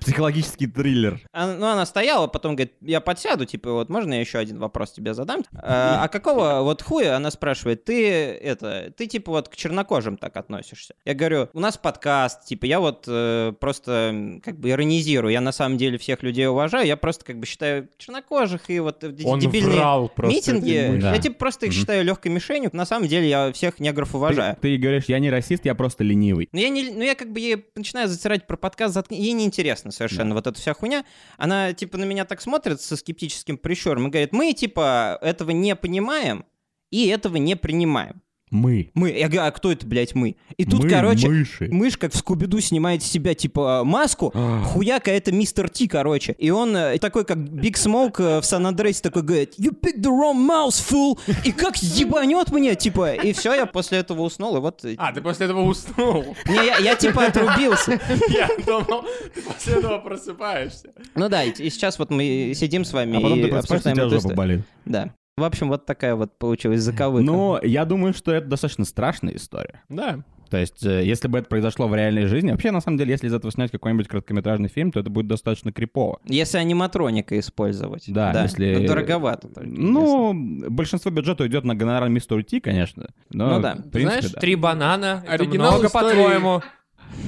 Психологический 0.00 0.66
триллер. 0.66 1.20
А, 1.32 1.54
ну, 1.54 1.66
она 1.66 1.84
стояла, 1.84 2.28
потом 2.28 2.56
говорит, 2.56 2.72
я 2.80 3.00
подсяду, 3.00 3.44
типа, 3.44 3.72
вот, 3.72 3.90
можно 3.90 4.14
я 4.14 4.20
еще 4.20 4.38
один 4.38 4.58
вопрос 4.58 4.92
тебе 4.92 5.12
задам? 5.12 5.42
А, 5.52 6.04
а 6.04 6.08
какого 6.08 6.60
вот 6.62 6.80
хуя, 6.82 7.16
она 7.16 7.30
спрашивает, 7.30 7.84
ты 7.84 8.08
это, 8.08 8.92
ты 8.96 9.06
типа 9.06 9.32
вот 9.32 9.48
к 9.48 9.56
чернокожим 9.56 10.16
так 10.16 10.36
относишься? 10.36 10.94
Я 11.04 11.14
говорю, 11.14 11.48
у 11.52 11.60
нас 11.60 11.76
подкаст, 11.76 12.46
типа, 12.46 12.64
я 12.64 12.80
вот 12.80 13.04
э, 13.06 13.52
просто 13.60 14.40
как 14.42 14.58
бы 14.58 14.70
иронизирую, 14.70 15.32
я 15.32 15.40
на 15.40 15.52
самом 15.52 15.76
деле 15.76 15.98
всех 15.98 16.22
людей 16.22 16.46
уважаю, 16.46 16.86
я 16.86 16.96
просто 16.96 17.24
как 17.26 17.38
бы 17.38 17.44
считаю 17.46 17.88
чернокожих 17.98 18.70
и 18.70 18.80
вот 18.80 19.04
эти 19.04 19.24
Он 19.24 19.38
дебильные 19.38 19.76
врал 19.76 20.08
просто. 20.08 20.34
митинги. 20.34 21.00
Да. 21.00 21.12
я 21.12 21.18
типа 21.28 21.38
просто 21.38 21.66
их 21.66 21.72
считаю 21.72 22.04
легкой 22.04 22.32
мишенью, 22.32 22.70
на 22.72 22.84
самом 22.84 23.08
деле 23.08 23.28
я 23.28 23.52
всех 23.52 23.78
негров 23.80 24.14
уважаю. 24.14 24.56
Ты, 24.56 24.60
ты 24.62 24.76
говоришь, 24.76 25.04
я 25.06 25.18
не 25.18 25.30
расист, 25.30 25.64
я 25.64 25.74
просто 25.74 26.04
ленивый. 26.04 26.48
Ну 26.52 26.58
я, 26.58 26.68
не, 26.68 26.90
ну, 26.90 27.02
я 27.02 27.14
как 27.14 27.32
бы 27.32 27.40
ей 27.40 27.66
начинаю 27.74 28.08
затирать 28.08 28.46
про 28.46 28.56
подкаст, 28.56 28.96
заткни- 28.96 29.18
ей 29.20 29.32
неинтересно 29.32 29.90
совершенно 29.90 30.34
вот 30.34 30.46
эта 30.46 30.58
вся 30.58 30.74
хуйня. 30.74 31.04
Она, 31.36 31.72
типа, 31.72 31.98
на 31.98 32.04
меня 32.04 32.24
так 32.24 32.40
смотрит 32.40 32.80
со 32.80 32.96
скептическим 32.96 33.58
прищуром 33.58 34.08
и 34.08 34.10
говорит, 34.10 34.32
мы, 34.32 34.52
типа, 34.52 35.18
этого 35.22 35.50
не 35.50 35.74
понимаем 35.76 36.44
и 36.90 37.06
этого 37.08 37.36
не 37.36 37.56
принимаем. 37.56 38.22
Мы. 38.50 38.90
Мы. 38.94 39.10
Я 39.10 39.28
говорю, 39.28 39.48
а 39.48 39.50
кто 39.50 39.70
это, 39.72 39.86
блядь, 39.86 40.14
мы? 40.14 40.36
И 40.56 40.64
тут, 40.64 40.84
Мы 40.84 40.90
короче, 40.90 41.28
мыши. 41.28 41.68
мышь, 41.70 41.96
как 41.96 42.12
в 42.12 42.16
Скуби-Ду, 42.16 42.60
снимает 42.60 43.02
с 43.02 43.06
себя, 43.06 43.34
типа, 43.34 43.82
маску, 43.84 44.30
Ах. 44.34 44.64
хуяка, 44.68 45.10
это 45.10 45.32
мистер 45.32 45.68
Ти, 45.68 45.88
короче. 45.88 46.34
И 46.38 46.50
он 46.50 46.76
э, 46.76 46.98
такой, 46.98 47.24
как 47.24 47.38
Биг 47.38 47.76
Смоук 47.76 48.20
э, 48.20 48.40
в 48.40 48.44
Сан-Андресе, 48.44 49.02
такой 49.02 49.22
говорит, 49.22 49.54
you 49.58 49.70
picked 49.70 50.00
the 50.00 50.10
wrong 50.10 50.36
mouse, 50.48 50.82
fool! 50.90 51.18
И 51.44 51.52
как 51.52 51.76
ебанет 51.76 52.50
мне, 52.50 52.74
типа, 52.74 53.14
и 53.14 53.32
все, 53.32 53.54
я 53.54 53.66
после 53.66 53.98
этого 53.98 54.22
уснул, 54.22 54.56
и 54.56 54.60
вот... 54.60 54.84
э, 54.84 54.94
А, 54.98 55.12
ты 55.12 55.20
после 55.20 55.46
этого 55.46 55.62
уснул. 55.62 56.36
Не, 56.46 56.54
я, 56.66 56.78
я, 56.78 56.94
типа 56.96 57.26
отрубился. 57.26 58.00
Я 58.28 58.48
думал, 58.64 59.04
ты 59.34 59.42
после 59.42 59.74
этого 59.74 59.98
просыпаешься. 59.98 60.90
Ну 61.14 61.28
да, 61.28 61.44
и, 61.44 61.54
сейчас 61.70 61.98
вот 61.98 62.10
мы 62.10 62.52
сидим 62.54 62.84
с 62.84 62.92
вами 62.92 63.16
А 63.18 63.20
потом 63.20 63.38
и 63.38 63.42
ты 63.50 63.56
обсуждаем 63.56 63.98
эту 63.98 64.16
историю. 64.18 64.64
Да. 64.84 65.14
В 65.38 65.44
общем, 65.44 65.68
вот 65.68 65.86
такая 65.86 66.14
вот 66.14 66.38
получилась 66.38 66.80
заковыка. 66.80 67.24
Ну, 67.24 67.58
я 67.62 67.84
думаю, 67.84 68.12
что 68.14 68.32
это 68.32 68.46
достаточно 68.48 68.84
страшная 68.84 69.34
история. 69.36 69.82
Да. 69.88 70.20
То 70.50 70.56
есть, 70.56 70.82
э, 70.84 71.04
если 71.04 71.28
бы 71.28 71.38
это 71.38 71.48
произошло 71.48 71.88
в 71.88 71.94
реальной 71.94 72.26
жизни, 72.26 72.50
вообще, 72.50 72.70
на 72.70 72.80
самом 72.80 72.96
деле, 72.96 73.10
если 73.12 73.26
из 73.26 73.34
этого 73.34 73.52
снять 73.52 73.70
какой-нибудь 73.70 74.08
короткометражный 74.08 74.70
фильм, 74.70 74.92
то 74.92 75.00
это 75.00 75.10
будет 75.10 75.26
достаточно 75.26 75.72
крипово. 75.72 76.20
Если 76.24 76.56
аниматроника 76.56 77.38
использовать. 77.38 78.04
Да, 78.08 78.42
если- 78.44 78.76
Ну, 78.76 78.86
дороговато 78.86 79.48
только. 79.48 79.68
Ну, 79.68 80.32
большинство 80.70 81.10
бюджета 81.10 81.46
идет 81.46 81.64
на 81.64 81.74
гонорар 81.74 82.08
мистера 82.08 82.42
Ти, 82.42 82.60
конечно. 82.60 83.10
Но, 83.30 83.56
Ну 83.56 83.60
да. 83.60 83.74
принципе, 83.92 84.00
Знаешь, 84.20 84.30
да. 84.32 84.40
Три 84.40 84.54
банана. 84.54 85.22
Это 85.24 85.34
Оригинал 85.34 85.72
много, 85.72 85.86
истории. 85.88 86.16
по-твоему. 86.16 86.62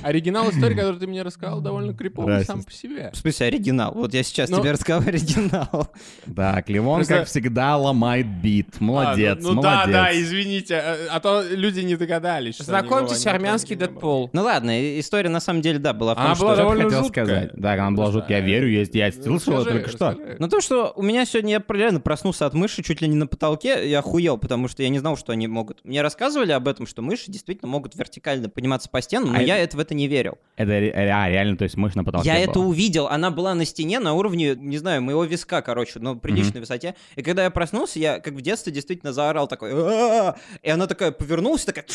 Оригинал 0.03 0.51
истории, 0.51 0.75
который 0.77 0.99
ты 0.99 1.07
мне 1.07 1.23
рассказал, 1.23 1.61
довольно 1.61 1.95
криповый 1.95 2.35
Расист. 2.35 2.47
сам 2.49 2.63
по 2.63 2.73
себе. 2.73 3.11
В 3.13 3.17
смысле, 3.17 3.47
оригинал. 3.47 3.93
Вот 3.95 4.15
я 4.15 4.23
сейчас 4.23 4.51
Ну- 4.51 4.61
тебе 4.61 4.73
рассказал 4.73 5.03
оригинал. 5.07 5.89
Да, 6.27 6.63
Кливон, 6.63 6.97
Просто- 6.99 7.19
как 7.19 7.27
всегда, 7.29 7.77
ломает 7.77 8.27
бит. 8.27 8.81
Молодец, 8.81 9.39
А, 9.41 9.43
ну, 9.43 9.55
ну 9.55 9.63
да, 9.63 9.71
молодец. 9.87 9.93
да, 9.95 10.21
извините, 10.21 10.75
а, 10.77 10.97
а 11.11 11.21
то 11.21 11.43
люди 11.51 11.81
не 11.81 11.97
догадались. 11.97 12.59
Знакомьтесь, 12.59 13.27
армянский. 13.27 13.77
Дэдпул. 13.77 14.31
Ну 14.33 14.43
ладно, 14.43 14.99
история 15.01 15.29
на 15.29 15.41
самом 15.41 15.63
деле, 15.63 15.79
да, 15.79 15.93
была 15.93 16.15
в 16.15 16.17
том, 16.17 16.27
Она 16.27 16.35
что... 16.35 16.45
была 16.45 16.57
довольно 16.57 16.85
хотел 16.85 17.03
жуткая. 17.05 17.25
сказать? 17.27 17.51
Да, 17.55 17.73
она 17.75 17.91
была 17.91 18.11
жуткая, 18.13 18.39
я 18.41 18.45
верю, 18.45 18.69
есть, 18.69 18.95
я 18.95 19.11
слышал 19.13 19.65
только 19.65 19.89
что. 19.89 20.11
расскажи. 20.11 20.37
Ну 20.39 20.49
то, 20.49 20.61
что 20.61 20.93
у 20.97 21.03
меня 21.03 21.25
сегодня, 21.27 21.53
я 21.53 21.65
реально 21.77 22.01
проснулся 22.01 22.47
от 22.47 22.55
мыши 22.55 22.83
чуть 22.83 23.01
ли 23.03 23.09
не 23.09 23.17
на 23.17 23.27
потолке, 23.27 23.89
я 23.89 24.01
охуел, 24.01 24.39
потому 24.39 24.69
что 24.69 24.83
я 24.83 24.89
не 24.89 24.99
знал, 24.99 25.17
что 25.17 25.33
они 25.33 25.47
могут. 25.47 25.85
Мне 25.85 26.03
рассказывали 26.03 26.53
об 26.53 26.69
этом, 26.69 26.87
что 26.87 27.03
мыши 27.03 27.31
действительно 27.31 27.71
могут 27.71 27.95
вертикально 27.97 28.49
подниматься 28.49 28.89
по 28.89 29.01
стенам, 29.03 29.33
но 29.33 29.39
А 29.39 29.43
я 29.43 29.57
это- 29.59 29.70
это 29.71 29.77
в 29.77 29.81
это 29.81 29.95
не 29.95 30.09
верил. 30.09 30.39
Это 30.57 30.73
ре- 30.73 30.93
а, 30.93 31.29
реально, 31.29 31.57
то 31.57 31.65
есть 31.65 31.77
мышь 31.77 31.95
на 31.95 32.05
потолке 32.05 32.29
Я 32.29 32.35
была. 32.35 32.45
это 32.45 32.61
увидел, 32.61 33.07
она 33.07 33.31
была 33.31 33.55
на 33.55 33.65
стене 33.65 34.01
на 34.01 34.13
уровне, 34.15 34.55
не 34.57 34.77
знаю, 34.79 35.01
моего 35.01 35.25
виска, 35.25 35.63
короче, 35.63 36.01
на 36.01 36.17
приличной 36.17 36.61
высоте. 36.61 36.95
И 37.17 37.23
когда 37.23 37.45
я 37.45 37.51
проснулся, 37.51 37.99
я 37.99 38.19
как 38.19 38.35
в 38.35 38.41
детстве 38.43 38.73
действительно 38.73 39.13
заорал 39.13 39.47
такой, 39.49 39.71
«А-а-а!» 39.73 40.37
и 40.63 40.69
она 40.69 40.87
такая 40.87 41.13
повернулась, 41.13 41.65
такая 41.65 41.87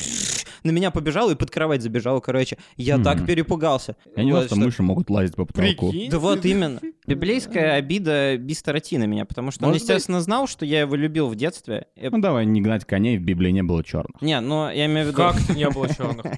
на 0.63 0.71
меня 0.71 0.89
побежала 0.89 1.31
и 1.31 1.35
под 1.35 1.51
кровать 1.51 1.81
забежала, 1.83 2.19
короче. 2.21 2.57
Я 2.75 2.97
так 2.97 3.25
перепугался. 3.25 3.95
Я 4.15 4.23
не 4.23 4.31
знал, 4.31 4.45
что 4.45 4.55
мыши 4.55 4.81
могут 4.81 5.09
лазить 5.09 5.35
по 5.35 5.45
потолку. 5.45 5.91
Прикинь. 5.91 6.09
Да 6.09 6.19
вот 6.19 6.45
именно. 6.45 6.79
Библейская 7.07 7.73
обида 7.73 8.35
Бистера 8.37 8.79
Ти 8.79 8.97
на 8.97 9.03
меня, 9.03 9.25
потому 9.25 9.51
что 9.51 9.67
он, 9.67 9.73
естественно, 9.75 10.21
знал, 10.21 10.47
что 10.47 10.65
я 10.65 10.81
его 10.81 10.95
любил 10.95 11.27
в 11.27 11.35
детстве. 11.35 11.85
Ну 11.95 12.17
давай, 12.17 12.45
не 12.47 12.61
гнать 12.61 12.85
коней, 12.85 13.17
в 13.19 13.21
Библии 13.21 13.51
не 13.51 13.61
было 13.61 13.83
черных. 13.83 14.19
Не, 14.21 14.39
ну 14.41 14.69
я 14.71 14.87
имею 14.87 15.05
в 15.05 15.09
виду... 15.09 15.17
Как 15.17 15.55
не 15.55 15.69
было 15.69 15.87
черных? 15.87 16.25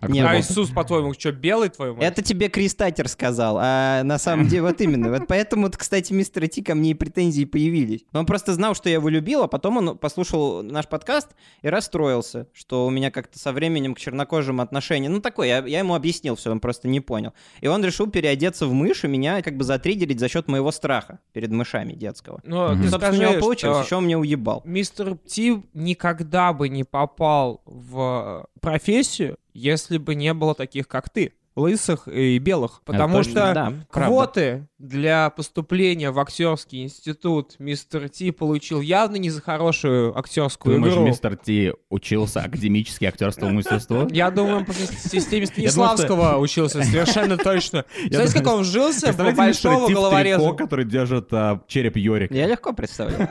А 0.00 0.06
А? 0.06 0.38
Иисус, 0.38 0.70
по-твоему, 0.76 1.12
что, 1.14 1.32
белый 1.32 1.70
твою 1.70 1.94
мать? 1.96 2.04
Это 2.04 2.22
тебе 2.22 2.48
Кристатер 2.48 3.08
сказал, 3.08 3.58
а 3.60 4.02
на 4.04 4.18
самом 4.18 4.46
деле 4.46 4.62
вот 4.62 4.80
именно. 4.80 5.10
Вот 5.10 5.26
поэтому, 5.26 5.70
кстати, 5.70 6.12
мистер 6.12 6.46
Ти 6.46 6.62
ко 6.62 6.74
мне 6.74 6.90
и 6.90 6.94
претензии 6.94 7.44
появились. 7.44 8.04
Но 8.12 8.20
он 8.20 8.26
просто 8.26 8.52
знал, 8.52 8.74
что 8.74 8.88
я 8.88 8.94
его 8.96 9.08
любил, 9.08 9.42
а 9.42 9.48
потом 9.48 9.78
он 9.78 9.98
послушал 9.98 10.62
наш 10.62 10.86
подкаст 10.86 11.30
и 11.62 11.68
расстроился, 11.68 12.46
что 12.52 12.86
у 12.86 12.90
меня 12.90 13.10
как-то 13.10 13.38
со 13.38 13.52
временем 13.52 13.94
к 13.94 13.98
чернокожим 13.98 14.60
отношения. 14.60 15.08
Ну, 15.08 15.20
такое, 15.20 15.48
я, 15.48 15.58
я 15.66 15.78
ему 15.80 15.94
объяснил 15.94 16.36
все, 16.36 16.50
он 16.50 16.60
просто 16.60 16.86
не 16.88 17.00
понял. 17.00 17.32
И 17.60 17.66
он 17.66 17.84
решил 17.84 18.06
переодеться 18.08 18.66
в 18.66 18.72
мышь 18.72 19.04
и 19.04 19.08
меня 19.08 19.42
как 19.42 19.56
бы 19.56 19.64
затриггерить 19.64 20.20
за 20.20 20.28
счет 20.28 20.46
моего 20.46 20.70
страха 20.70 21.18
перед 21.32 21.50
мышами 21.50 21.94
детского. 21.94 22.40
Но 22.44 22.68
Мгм. 22.72 22.82
ты 22.82 22.90
Собственно, 22.90 22.96
у 22.96 23.16
скажи, 23.16 23.32
него 23.32 23.40
получилось, 23.40 23.86
еще 23.86 23.96
он 23.96 24.04
меня 24.04 24.18
уебал. 24.18 24.62
мистер 24.64 25.16
Ти 25.26 25.62
никогда 25.74 26.52
бы 26.52 26.68
не 26.68 26.84
попал 26.84 27.62
в 27.64 28.46
профессию, 28.60 29.36
если 29.56 29.98
бы 29.98 30.14
не 30.14 30.32
было 30.34 30.54
таких, 30.54 30.88
как 30.88 31.10
ты, 31.10 31.32
лысых 31.56 32.06
и 32.06 32.38
белых. 32.38 32.82
Потому 32.84 33.16
точно, 33.16 33.30
что 33.32 33.54
Да, 33.54 33.72
правда. 33.90 34.10
Квоты 34.10 34.68
для 34.78 35.30
поступления 35.30 36.10
в 36.10 36.18
актерский 36.20 36.82
институт 36.84 37.54
мистер 37.58 38.10
Ти 38.10 38.30
получил 38.30 38.82
явно 38.82 39.16
не 39.16 39.30
за 39.30 39.40
хорошую 39.40 40.12
Ты 40.12 40.18
актерскую 40.18 40.74
думаешь, 40.76 40.92
игру. 40.94 41.06
мистер 41.06 41.36
Ти 41.36 41.72
учился 41.88 42.40
академически 42.40 43.06
актерскому 43.06 43.54
мастерству? 43.54 44.06
Я 44.10 44.30
думаю, 44.30 44.58
он 44.58 44.64
по 44.66 44.74
системе 44.74 45.46
Станиславского 45.46 46.36
учился, 46.40 46.82
совершенно 46.82 47.38
точно. 47.38 47.86
Знаете, 48.10 48.34
как 48.34 48.46
он 48.48 48.60
вжился 48.60 49.12
в 49.12 49.34
большого 49.34 49.88
головореза? 49.88 50.52
который 50.52 50.84
держит 50.84 51.32
а, 51.32 51.62
череп 51.66 51.96
Йорик. 51.96 52.30
Я 52.32 52.46
легко 52.46 52.74
представляю. 52.74 53.30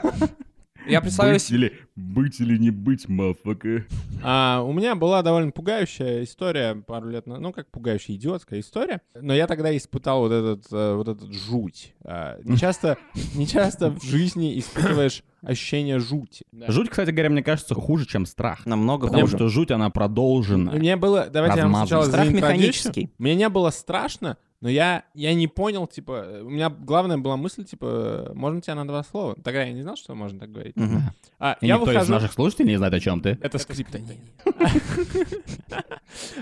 Я 0.86 1.00
представляю 1.00 1.38
себе... 1.38 1.58
или, 1.58 1.72
быть 1.94 2.40
или 2.40 2.56
не 2.58 2.70
быть, 2.70 3.08
мафака. 3.08 3.84
А, 4.22 4.62
у 4.62 4.72
меня 4.72 4.94
была 4.94 5.22
довольно 5.22 5.52
пугающая 5.52 6.24
история 6.24 6.74
пару 6.74 7.08
лет 7.08 7.26
назад. 7.26 7.42
Ну, 7.42 7.52
как 7.52 7.70
пугающая, 7.70 8.16
идиотская 8.16 8.60
история. 8.60 9.00
Но 9.14 9.34
я 9.34 9.46
тогда 9.46 9.76
испытал 9.76 10.20
вот 10.20 10.32
этот, 10.32 10.66
э, 10.72 10.94
вот 10.94 11.08
этот 11.08 11.32
жуть. 11.32 11.94
А, 12.04 12.38
не, 12.44 12.56
часто, 12.58 12.98
не 13.34 13.46
часто 13.46 13.90
в 13.90 14.02
жизни 14.04 14.58
испытываешь 14.58 15.22
ощущение 15.42 15.98
жути. 15.98 16.44
Жуть, 16.68 16.90
кстати 16.90 17.10
говоря, 17.10 17.30
мне 17.30 17.42
кажется, 17.42 17.74
хуже, 17.74 18.06
чем 18.06 18.26
страх. 18.26 18.66
Намного 18.66 19.06
Потому 19.06 19.24
хуже. 19.24 19.36
что 19.36 19.48
жуть, 19.48 19.70
она 19.70 19.90
продолжена. 19.90 20.72
Мне 20.72 20.96
было... 20.96 21.28
Давайте 21.30 21.58
я 21.58 21.68
вам 21.68 21.74
сначала 21.74 22.04
Страх 22.04 22.28
механический. 22.30 23.10
Мне 23.18 23.34
не 23.34 23.48
было 23.48 23.70
страшно, 23.70 24.38
но 24.60 24.68
я, 24.68 25.04
я 25.14 25.34
не 25.34 25.48
понял, 25.48 25.86
типа... 25.86 26.40
У 26.42 26.48
меня 26.48 26.70
главная 26.70 27.18
была 27.18 27.36
мысль, 27.36 27.64
типа, 27.64 28.32
можно 28.34 28.60
тебя 28.60 28.74
на 28.74 28.86
два 28.88 29.02
слова? 29.04 29.34
Тогда 29.36 29.62
я 29.64 29.72
не 29.72 29.82
знал, 29.82 29.96
что 29.96 30.14
можно 30.14 30.40
так 30.40 30.50
говорить. 30.50 30.76
Мгм. 30.76 31.02
А, 31.38 31.56
И 31.60 31.66
я 31.66 31.74
никто 31.76 31.90
из 31.90 31.94
выхожу... 31.94 32.12
наших 32.12 32.32
слушателей 32.32 32.70
не 32.70 32.76
знает, 32.76 32.94
о 32.94 33.00
чем 33.00 33.20
ты. 33.20 33.38
Это 33.42 33.58
скриптонит. 33.58 34.08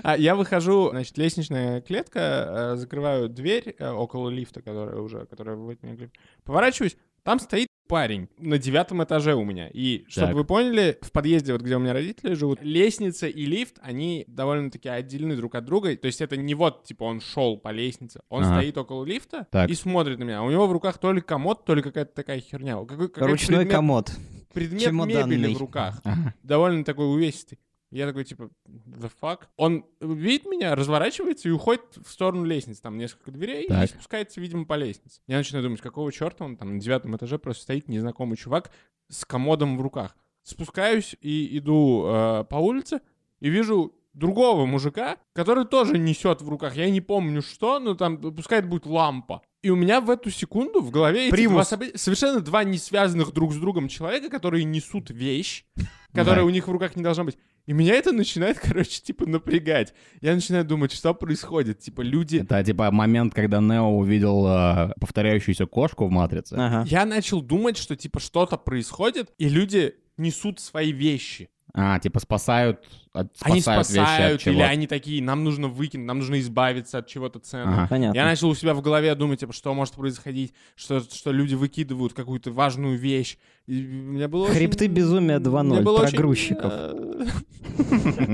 А, 0.03 0.15
Я 0.17 0.35
выхожу, 0.35 0.89
значит, 0.91 1.17
лестничная 1.17 1.81
клетка, 1.81 2.19
э, 2.19 2.75
закрываю 2.77 3.29
дверь 3.29 3.75
э, 3.77 3.89
около 3.91 4.29
лифта, 4.29 4.61
которая 4.61 4.97
уже, 4.97 5.25
которая 5.25 5.55
выводит 5.55 5.83
меня. 5.83 6.09
Поворачиваюсь, 6.43 6.97
там 7.23 7.39
стоит 7.39 7.67
парень 7.87 8.29
на 8.37 8.57
девятом 8.57 9.03
этаже 9.03 9.35
у 9.35 9.43
меня. 9.43 9.67
И, 9.69 10.05
чтобы 10.07 10.27
Так. 10.27 10.35
вы 10.35 10.43
поняли, 10.45 10.97
в 11.01 11.11
подъезде, 11.11 11.53
вот 11.53 11.61
где 11.61 11.75
у 11.75 11.79
меня 11.79 11.93
родители 11.93 12.33
живут, 12.33 12.59
лестница 12.61 13.27
и 13.27 13.45
лифт, 13.45 13.77
они 13.81 14.25
довольно-таки 14.27 14.89
отделены 14.89 15.35
друг 15.35 15.55
от 15.55 15.65
друга. 15.65 15.95
То 15.95 16.07
есть 16.07 16.21
это 16.21 16.37
не 16.37 16.55
вот, 16.55 16.83
типа, 16.83 17.03
он 17.03 17.21
шел 17.21 17.57
по 17.57 17.69
лестнице, 17.69 18.21
он 18.29 18.43
Ага. 18.43 18.55
стоит 18.57 18.77
около 18.77 19.05
лифта 19.05 19.47
Так. 19.51 19.69
и 19.69 19.73
смотрит 19.73 20.19
на 20.19 20.23
меня. 20.23 20.43
У 20.43 20.49
него 20.51 20.67
в 20.67 20.71
руках 20.71 20.97
то 20.97 21.11
ли 21.11 21.21
комод, 21.21 21.65
то 21.65 21.75
ли 21.75 21.81
какая-то 21.81 22.13
такая 22.13 22.39
херня. 22.39 22.77
Какой- 22.85 23.09
Ручной 23.15 23.59
предмет- 23.59 23.71
комод. 23.71 24.11
предмет 24.53 24.81
чемоданный. 24.83 25.37
мебели 25.37 25.53
в 25.55 25.57
руках. 25.59 25.99
Ага. 26.03 26.33
Довольно 26.43 26.83
такой 26.83 27.05
увесистый. 27.13 27.59
Я 27.91 28.07
такой, 28.07 28.23
типа, 28.25 28.49
the 28.67 29.11
fuck? 29.21 29.41
Он 29.57 29.85
видит 30.01 30.45
меня, 30.45 30.75
разворачивается 30.75 31.47
и 31.49 31.51
уходит 31.51 31.97
в 32.03 32.09
сторону 32.11 32.43
лестницы. 32.43 32.81
Там 32.81 32.97
несколько 32.97 33.31
дверей 33.31 33.67
Так. 33.67 33.83
и 33.83 33.87
спускается, 33.87 34.41
видимо, 34.41 34.65
по 34.65 34.73
лестнице. 34.75 35.21
Я 35.27 35.37
начинаю 35.37 35.63
думать, 35.63 35.81
какого 35.81 36.11
черта 36.11 36.45
он 36.45 36.57
там 36.57 36.75
на 36.75 36.79
девятом 36.79 37.15
этаже 37.15 37.37
просто 37.37 37.63
стоит 37.63 37.87
незнакомый 37.87 38.37
чувак 38.37 38.71
с 39.09 39.23
комодом 39.25 39.77
в 39.77 39.81
руках. 39.81 40.15
Спускаюсь 40.43 41.15
и 41.21 41.57
иду 41.57 42.05
э, 42.05 42.43
по 42.49 42.55
улице 42.57 42.99
и 43.39 43.49
вижу 43.49 43.93
другого 44.13 44.65
мужика, 44.65 45.17
который 45.33 45.65
тоже 45.65 45.97
несет 45.97 46.41
в 46.41 46.49
руках. 46.49 46.75
Я 46.75 46.89
не 46.89 47.01
помню 47.01 47.41
что, 47.41 47.79
но 47.79 47.93
там 47.95 48.17
пускай 48.17 48.59
это 48.59 48.67
будет 48.67 48.85
лампа. 48.85 49.41
И 49.65 49.69
у 49.71 49.75
меня 49.75 49.99
в 49.99 50.11
эту 50.11 50.29
секунду 50.29 50.79
в 50.79 50.91
голове 50.91 51.27
эти 51.27 51.31
два 51.53 51.65
события- 51.65 51.97
совершенно 51.97 52.39
два 52.39 52.63
не 52.63 52.77
связанных 52.77 53.33
друг 53.33 53.51
с 53.51 53.55
другом 53.55 53.87
человека, 53.87 54.29
которые 54.29 54.63
несут 54.63 55.09
вещь, 55.09 55.65
которая 56.13 56.45
у 56.45 56.51
них 56.51 56.67
в 56.67 56.71
руках 56.71 56.95
не 56.95 57.01
должна 57.01 57.23
быть. 57.23 57.35
И 57.65 57.73
меня 57.73 57.95
это 57.95 58.11
начинает, 58.11 58.59
короче, 58.63 59.01
типа 59.01 59.25
напрягать. 59.25 59.95
Я 60.21 60.35
начинаю 60.35 60.65
думать, 60.65 60.91
что 60.91 61.15
происходит. 61.15 61.79
Типа 61.79 62.01
люди... 62.01 62.37
Это 62.37 62.63
типа 62.63 62.91
момент, 62.91 63.33
когда 63.33 63.59
Нео 63.59 63.89
увидел 63.97 64.45
э, 64.47 64.93
повторяющуюся 65.01 65.65
кошку 65.65 66.05
в 66.05 66.11
«Матрице». 66.11 66.53
Ага. 66.53 66.85
Я 66.87 67.03
начал 67.07 67.41
думать, 67.41 67.77
что 67.77 67.95
типа 67.95 68.19
что-то 68.19 68.57
происходит, 68.57 69.31
и 69.39 69.49
люди 69.49 69.95
несут 70.17 70.59
свои 70.59 70.91
вещи. 70.91 71.49
А, 71.77 71.99
типа 71.99 72.21
спасают, 72.21 72.87
от, 73.11 73.33
они 73.41 73.59
спасают, 73.59 73.89
вещи 73.89 73.99
от 73.99 74.05
спасают, 74.07 74.47
или 74.47 74.61
они 74.61 74.87
такие, 74.87 75.21
нам 75.21 75.43
нужно 75.43 75.67
выкинуть, 75.67 76.07
нам 76.07 76.19
нужно 76.19 76.39
избавиться 76.39 76.99
от 76.99 77.07
чего-то 77.07 77.39
ценного. 77.39 77.79
Ага. 77.79 77.87
Понятно. 77.89 78.17
Я 78.17 78.23
начал 78.23 78.47
у 78.47 78.55
себя 78.55 78.73
в 78.73 78.81
голове 78.81 79.13
думать, 79.15 79.41
типа, 79.41 79.51
что 79.51 79.73
может 79.73 79.95
происходить, 79.95 80.53
что, 80.75 81.01
что 81.01 81.33
люди 81.33 81.53
выкидывают 81.53 82.13
какую-то 82.13 82.51
важную 82.51 82.97
вещь. 82.97 83.37
И 83.67 83.81
меня 83.81 84.29
было 84.29 84.45
очень- 84.45 84.55
Хребты 84.55 84.87
безумия 84.87 85.39
2.0 85.39 85.63
мне 85.63 85.81
было 85.81 85.97
про 85.97 86.05
очень, 86.07 86.17
грузчиков. 86.17 86.73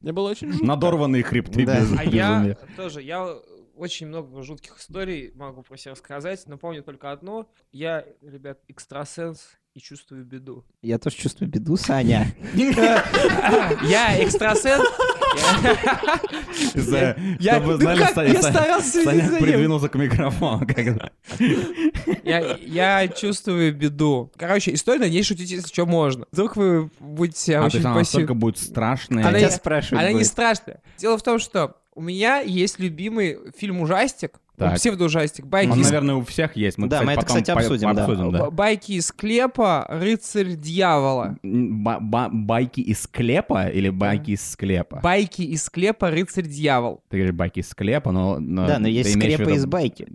Мне 0.00 0.12
было 0.12 0.30
очень 0.30 0.52
жутко. 0.52 0.66
Надорванные 0.66 1.22
хребты 1.22 1.64
Да. 1.66 1.80
без 1.80 1.92
А 1.98 2.04
я 2.04 2.34
безумия. 2.38 2.58
тоже, 2.76 3.02
я 3.02 3.36
очень 3.76 4.06
много 4.06 4.42
жутких 4.42 4.78
историй 4.78 5.32
могу 5.34 5.62
про 5.62 5.76
себя 5.76 5.92
рассказать, 5.92 6.44
но 6.46 6.56
помню 6.56 6.82
только 6.82 7.10
одно. 7.10 7.48
Я, 7.72 8.04
ребят, 8.22 8.60
экстрасенс 8.68 9.56
и 9.74 9.80
чувствую 9.80 10.24
беду. 10.24 10.64
Я 10.82 10.98
тоже 10.98 11.16
чувствую 11.16 11.50
беду, 11.50 11.76
Саня. 11.76 12.32
Я 12.54 14.22
экстрасенс. 14.22 14.84
Я- 17.40 17.60
старался 18.40 19.02
Саня 19.02 19.28
придвинулся 19.40 19.88
к 19.88 19.96
микрофону. 19.96 20.64
когда- 20.66 21.10
Я, 22.22 23.08
чувствую 23.08 23.74
беду. 23.74 24.30
Короче, 24.36 24.72
история, 24.74 25.00
на 25.00 25.08
ней 25.08 25.24
шутить, 25.24 25.50
если 25.50 25.66
что, 25.66 25.86
можно. 25.86 26.26
Вдруг 26.30 26.54
вы 26.56 26.88
будете 27.00 27.56
А 27.56 27.62
то 27.62 27.66
очень 27.66 27.78
пассивны. 27.82 27.98
настолько 27.98 28.34
будет 28.34 28.58
страшная. 28.58 29.26
Она 29.26 29.38
не- 30.12 30.24
страшная. 30.24 30.82
Дело 30.98 31.18
в 31.18 31.22
том, 31.24 31.40
что 31.40 31.76
у 31.96 32.00
меня 32.00 32.38
есть 32.40 32.78
любимый 32.78 33.38
фильм-ужастик, 33.56 34.38
Так. 34.56 34.76
псевдоужастик, 34.76 35.46
байки 35.46 35.70
Он, 35.70 35.80
из 35.80 35.86
наверное, 35.86 36.14
у 36.14 36.24
всех 36.24 36.54
есть. 36.56 36.78
Мы, 36.78 36.86
Да, 36.86 37.02
мы 37.02 37.12
это, 37.12 37.26
кстати, 37.26 37.50
по- 37.52 37.58
обсудим, 37.58 37.92
да. 37.94 38.04
обсудим, 38.04 38.30
Б- 38.30 38.50
Байки 38.50 38.92
из 38.92 39.06
склепа, 39.08 39.84
рыцарь 39.88 40.54
дьявола. 40.54 41.36
М, 41.42 41.82
ба- 41.82 41.98
ба- 42.00 42.30
Байки 42.32 42.80
из 42.80 43.02
склепа 43.02 43.66
или 43.68 43.88
байки 43.88 44.30
из 44.30 44.48
склепа? 44.48 45.00
Байки 45.02 45.42
из 45.42 45.64
склепа, 45.64 46.10
рыцарь 46.10 46.46
дьявол. 46.46 47.02
Ты 47.08 47.16
говоришь 47.16 47.34
байки 47.34 47.58
из 47.60 47.68
склепа, 47.68 48.12
но... 48.12 48.36
Да, 48.38 48.78
но 48.78 48.86
есть 48.86 49.10
скрепы 49.12 49.42
виду- 49.42 49.54
из 49.54 49.66
байки. 49.66 50.06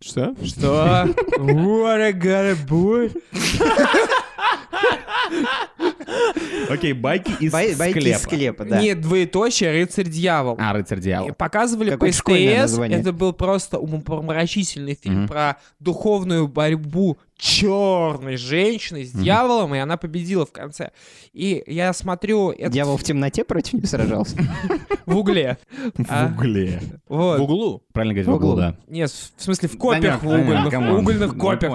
Что? 0.00 0.34
Что? 0.44 1.06
What 1.38 2.00
I 2.00 2.12
got 2.12 2.50
a 2.50 2.54
boy? 2.66 3.12
Окей, 6.68 6.92
байки 6.92 7.32
из 7.40 7.52
Бай- 7.52 7.74
Байки 7.74 7.98
из 7.98 8.18
склепа. 8.18 8.18
склепа, 8.18 8.64
да. 8.64 8.80
Нет, 8.80 9.00
двоеточие, 9.00 9.72
рыцарь 9.72 10.08
дьявол. 10.08 10.56
А, 10.58 10.72
рыцарь 10.72 10.98
И 10.98 11.02
дьявола. 11.02 11.32
Показывали 11.32 11.96
по 11.96 12.10
СТС, 12.10 12.78
это 12.78 13.12
был 13.12 13.32
просто 13.32 13.78
умопомрачительный 13.78 14.98
фильм 15.00 15.28
про 15.28 15.56
духовную 15.80 16.48
борьбу 16.48 17.18
черной 17.36 18.36
женщины 18.36 19.04
с 19.04 19.10
дьяволом, 19.12 19.74
и 19.74 19.78
она 19.78 19.96
победила 19.96 20.46
в 20.46 20.52
конце. 20.52 20.90
И 21.32 21.62
я 21.66 21.92
смотрю 21.92 22.54
Дьявол 22.56 22.96
в 22.96 23.04
темноте 23.04 23.44
против 23.44 23.74
них 23.74 23.86
сражался. 23.86 24.36
в 25.06 25.16
угле. 25.16 25.58
В 25.96 26.32
угле. 26.32 26.80
В 27.08 27.42
углу. 27.42 27.82
Правильно 27.92 28.14
говорить, 28.14 28.28
в 28.28 28.34
углу, 28.34 28.56
да. 28.56 28.76
Нет, 28.88 29.10
в 29.10 29.42
смысле 29.42 29.68
в 29.68 29.76
копиях, 29.78 30.22
в 30.22 30.28
угольных, 30.28 31.36
копиях. 31.36 31.72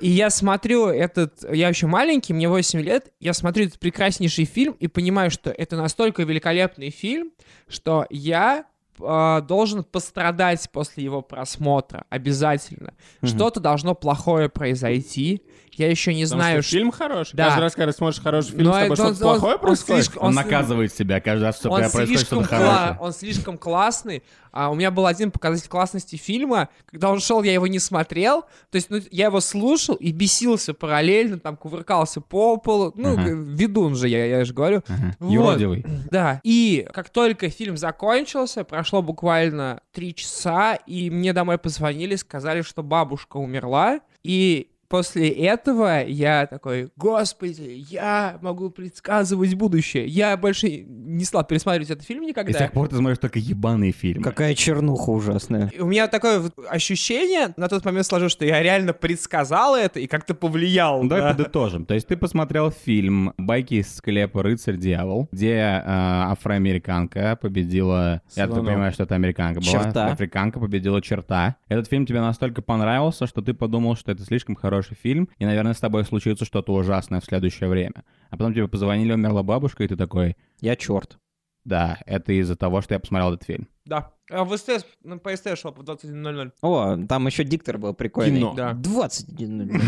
И 0.00 0.08
я 0.08 0.30
смотрю 0.30 0.86
этот, 0.86 1.44
я 1.52 1.68
еще 1.68 1.86
маленький, 1.86 2.32
мне 2.32 2.48
8 2.48 2.80
лет, 2.80 3.12
я 3.20 3.32
смотрю 3.32 3.66
этот 3.66 3.80
прекраснейший 3.80 4.44
фильм 4.44 4.74
и 4.78 4.86
понимаю, 4.86 5.30
что 5.30 5.50
это 5.50 5.76
настолько 5.76 6.22
великолепный 6.22 6.90
фильм, 6.90 7.32
что 7.68 8.06
я 8.10 8.66
а, 9.00 9.40
должен 9.42 9.84
пострадать 9.84 10.68
после 10.72 11.04
его 11.04 11.22
просмотра. 11.22 12.04
Обязательно. 12.10 12.94
Мгм. 13.22 13.30
Что-то 13.34 13.60
должно 13.60 13.94
плохое 13.94 14.48
произойти. 14.48 15.42
Я 15.72 15.88
еще 15.88 16.12
не 16.12 16.24
Потому 16.24 16.40
знаю, 16.42 16.62
что 16.64 16.72
фильм 16.72 16.90
хороший. 16.90 17.36
Да. 17.36 17.44
Каждый 17.46 17.60
раз, 17.60 17.74
когда 17.76 17.92
смотришь 17.92 18.20
хороший 18.20 18.50
фильм, 18.50 18.64
Но 18.64 18.72
с 18.72 18.80
тобой 18.80 18.96
что-то 18.96 19.10
он- 19.10 19.16
плохое 19.34 19.54
он 19.54 19.60
происходит. 19.60 20.04
слишком- 20.06 20.22
Он, 20.24 20.32
с- 20.32 20.36
наказывает 20.36 20.92
себя 20.92 21.20
каждый 21.20 21.44
раз, 21.44 21.56
что 21.58 21.70
он 21.70 21.78
происходит 21.80 22.18
что-то 22.20 22.42
кла- 22.42 22.46
хорошее. 22.48 22.98
он 23.00 23.12
слишком 23.12 23.58
классный. 23.58 24.22
А 24.50 24.70
у 24.70 24.74
меня 24.74 24.90
был 24.90 25.06
один 25.06 25.30
показатель 25.30 25.68
классности 25.68 26.16
фильма. 26.16 26.68
Когда 26.90 27.10
он 27.10 27.20
шел, 27.20 27.42
я 27.44 27.52
его 27.52 27.66
не 27.68 27.78
смотрел. 27.78 28.42
То 28.70 28.76
есть, 28.76 28.90
ну, 28.90 28.98
я 29.12 29.26
его 29.26 29.40
слушал 29.40 29.94
и 29.94 30.10
бесился 30.10 30.74
параллельно, 30.74 31.38
там, 31.38 31.56
кувыркался 31.56 32.20
по 32.22 32.56
полу. 32.56 32.92
Ну, 32.96 33.12
Ага. 33.12 33.28
ведун 33.30 33.94
же 33.94 34.08
я, 34.08 34.24
я 34.24 34.44
же 34.44 34.54
говорю. 34.54 34.82
Ага. 34.88 35.14
Вот. 35.20 35.30
Юродивый. 35.32 35.84
Да. 36.10 36.40
И 36.42 36.88
как 36.92 37.10
только 37.10 37.50
фильм 37.50 37.76
закончился, 37.76 38.64
прошло 38.64 38.87
буквально 39.02 39.80
три 39.92 40.14
часа, 40.14 40.74
и 40.74 41.10
мне 41.10 41.32
домой 41.32 41.58
позвонили, 41.58 42.16
сказали, 42.16 42.62
что 42.62 42.82
бабушка 42.82 43.36
умерла. 43.36 44.00
И 44.22 44.70
после 44.88 45.28
этого 45.28 46.04
я 46.06 46.46
такой, 46.46 46.90
господи, 46.96 47.84
я 47.90 48.38
могу 48.42 48.70
предсказывать 48.70 49.54
будущее. 49.54 50.06
Я 50.06 50.36
больше 50.36 50.68
не 50.86 51.24
стал 51.24 51.44
пересматривать 51.44 51.90
этот 51.90 52.04
фильм 52.04 52.22
И 52.22 52.26
с 52.26 52.28
никогда. 52.28 52.58
тех 52.58 52.72
пор 52.72 52.88
ты 52.88 52.96
смотришь 52.96 53.18
только 53.18 53.38
ебаные 53.38 53.92
фильмы. 53.92 54.22
Какая 54.24 54.54
чернуха 54.54 55.10
ужасная. 55.10 55.68
И 55.74 55.80
У 55.80 55.86
меня 55.86 56.08
такое 56.08 56.40
вот 56.40 56.54
ощущение 56.68 57.52
на 57.56 57.68
тот 57.68 57.84
момент 57.84 58.06
сложилось, 58.06 58.32
что 58.32 58.44
я 58.44 58.62
реально 58.62 58.92
предсказал 58.92 59.74
это 59.76 60.00
и 60.00 60.06
как-то 60.06 60.34
повлиял. 60.34 61.02
Ну, 61.02 61.08
Давай 61.08 61.24
да. 61.24 61.34
подытожим. 61.36 61.84
То 61.84 61.94
есть 61.94 62.06
ты 62.06 62.16
посмотрел 62.16 62.70
фильм 62.70 63.32
«Байки 63.38 63.74
из 63.74 63.94
склепа. 63.94 64.42
Рыцарь-дьявол», 64.42 65.28
где 65.32 65.52
э, 65.54 65.82
афроамериканка 65.86 67.38
победила... 67.40 68.22
Я 68.34 68.44
так 68.44 68.54
Слонов. 68.54 68.66
понимаю, 68.66 68.92
что 68.92 69.02
это 69.04 69.14
американка 69.14 69.60
была. 69.60 69.70
Черта. 69.72 70.06
Африканка 70.12 70.58
победила 70.60 71.00
черта. 71.02 71.56
Этот 71.68 71.88
фильм 71.88 72.06
тебе 72.06 72.20
настолько 72.20 72.62
понравился, 72.62 73.26
что 73.26 73.42
ты 73.42 73.54
подумал, 73.54 73.96
что 73.96 74.12
это 74.12 74.24
слишком 74.24 74.54
хороший 74.54 74.77
фильм, 74.82 75.28
и, 75.38 75.44
наверное, 75.44 75.74
с 75.74 75.80
тобой 75.80 76.04
случится 76.04 76.44
что-то 76.44 76.72
ужасное 76.72 77.20
в 77.20 77.24
следующее 77.24 77.68
время. 77.68 78.04
А 78.30 78.36
потом 78.36 78.52
тебе 78.54 78.68
позвонили, 78.68 79.12
умерла 79.12 79.42
бабушка, 79.42 79.84
и 79.84 79.88
ты 79.88 79.96
такой... 79.96 80.36
Я 80.60 80.76
черт. 80.76 81.18
Да, 81.64 81.98
это 82.06 82.32
из-за 82.32 82.56
того, 82.56 82.80
что 82.80 82.94
я 82.94 83.00
посмотрел 83.00 83.34
этот 83.34 83.46
фильм. 83.46 83.68
Да. 83.84 84.12
А 84.30 84.44
в 84.44 84.56
СТС, 84.56 84.84
ну, 85.04 85.18
по 85.18 85.34
СТС 85.34 85.58
шел 85.60 85.72
по 85.72 85.80
21.00. 85.82 86.50
О, 86.60 86.96
там 87.08 87.26
еще 87.26 87.44
диктор 87.44 87.78
был 87.78 87.94
прикольный. 87.94 88.40
Кино. 88.40 88.54
Да. 88.54 88.72
21. 88.74 89.80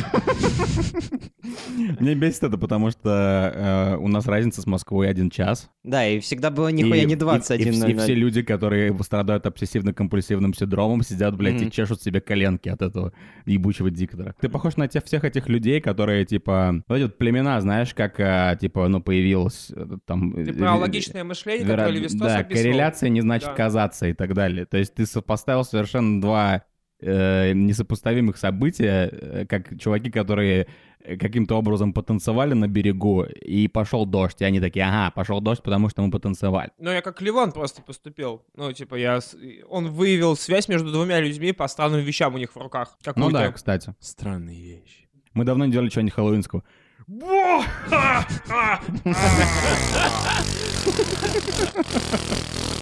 Мне 2.00 2.14
бесит 2.14 2.44
это, 2.44 2.58
потому 2.58 2.90
что 2.90 3.52
э, 3.54 3.96
у 3.96 4.08
нас 4.08 4.26
разница 4.26 4.62
с 4.62 4.66
Москвой 4.66 5.08
один 5.08 5.30
час. 5.30 5.70
Да, 5.84 6.06
и 6.06 6.20
всегда 6.20 6.50
было 6.50 6.68
нихуя 6.68 7.04
не 7.04 7.14
и- 7.14 7.16
и 7.16 7.18
вс- 7.18 7.56
И, 7.56 7.64
21.00. 7.64 7.98
все 8.02 8.14
люди, 8.14 8.42
которые 8.42 8.96
страдают 9.02 9.46
обсессивно-компульсивным 9.46 10.54
синдромом, 10.56 11.02
сидят, 11.02 11.36
блядь, 11.36 11.62
и 11.62 11.70
чешут 11.70 12.02
себе 12.02 12.20
коленки 12.20 12.68
от 12.68 12.82
этого 12.82 13.12
ебучего 13.46 13.90
диктора. 13.90 14.34
Ты 14.40 14.48
похож 14.48 14.76
на 14.76 14.88
тех, 14.88 15.04
всех 15.04 15.24
этих 15.24 15.48
людей, 15.48 15.80
которые, 15.80 16.24
типа, 16.24 16.82
вот 16.88 16.94
эти 16.96 17.02
вот 17.04 17.18
племена, 17.18 17.60
знаешь, 17.60 17.94
как, 17.94 18.18
а, 18.20 18.56
типа, 18.56 18.88
ну, 18.88 19.00
появилось 19.02 19.70
э, 19.74 19.86
там... 20.06 20.32
Ты 20.32 20.50
э, 20.50 20.52
про 20.54 20.76
э, 20.76 20.78
логичное 20.78 21.24
мышление, 21.24 21.66
которое 21.66 21.90
Левистос 21.90 22.20
Да, 22.20 22.44
корреляция 22.44 23.08
не 23.08 23.20
значит 23.20 23.50
казаться 23.54 24.06
и 24.06 24.12
так 24.12 24.29
далее. 24.34 24.66
То 24.66 24.76
есть 24.76 24.94
ты 24.94 25.06
сопоставил 25.06 25.64
совершенно 25.64 26.20
два 26.20 26.64
э, 27.00 27.52
несопоставимых 27.52 28.36
события, 28.36 29.08
э, 29.10 29.46
как 29.46 29.78
чуваки, 29.78 30.10
которые 30.10 30.66
э, 31.00 31.16
каким-то 31.16 31.56
образом 31.56 31.92
потанцевали 31.92 32.54
на 32.54 32.68
берегу, 32.68 33.24
и 33.24 33.68
пошел 33.68 34.06
дождь, 34.06 34.40
и 34.40 34.44
они 34.44 34.60
такие, 34.60 34.84
ага, 34.84 35.10
пошел 35.10 35.40
дождь, 35.40 35.62
потому 35.62 35.88
что 35.88 36.02
мы 36.02 36.10
потанцевали. 36.10 36.70
Ну, 36.78 36.90
я 36.90 37.02
как 37.02 37.20
Ливан 37.22 37.52
просто 37.52 37.82
поступил. 37.82 38.44
Ну, 38.54 38.72
типа, 38.72 38.96
я... 38.96 39.20
Он 39.68 39.90
выявил 39.90 40.36
связь 40.36 40.68
между 40.68 40.92
двумя 40.92 41.20
людьми 41.20 41.52
по 41.52 41.66
странным 41.68 42.00
вещам 42.00 42.34
у 42.34 42.38
них 42.38 42.54
в 42.54 42.58
руках. 42.58 42.96
Ну 42.98 43.12
Какую-то. 43.12 43.38
да, 43.38 43.52
кстати. 43.52 43.94
Странные 44.00 44.60
вещи. 44.60 45.08
Мы 45.32 45.44
давно 45.44 45.66
не 45.66 45.72
делали 45.72 45.88
чего-нибудь 45.88 46.14
хэллоуинского. 46.14 46.64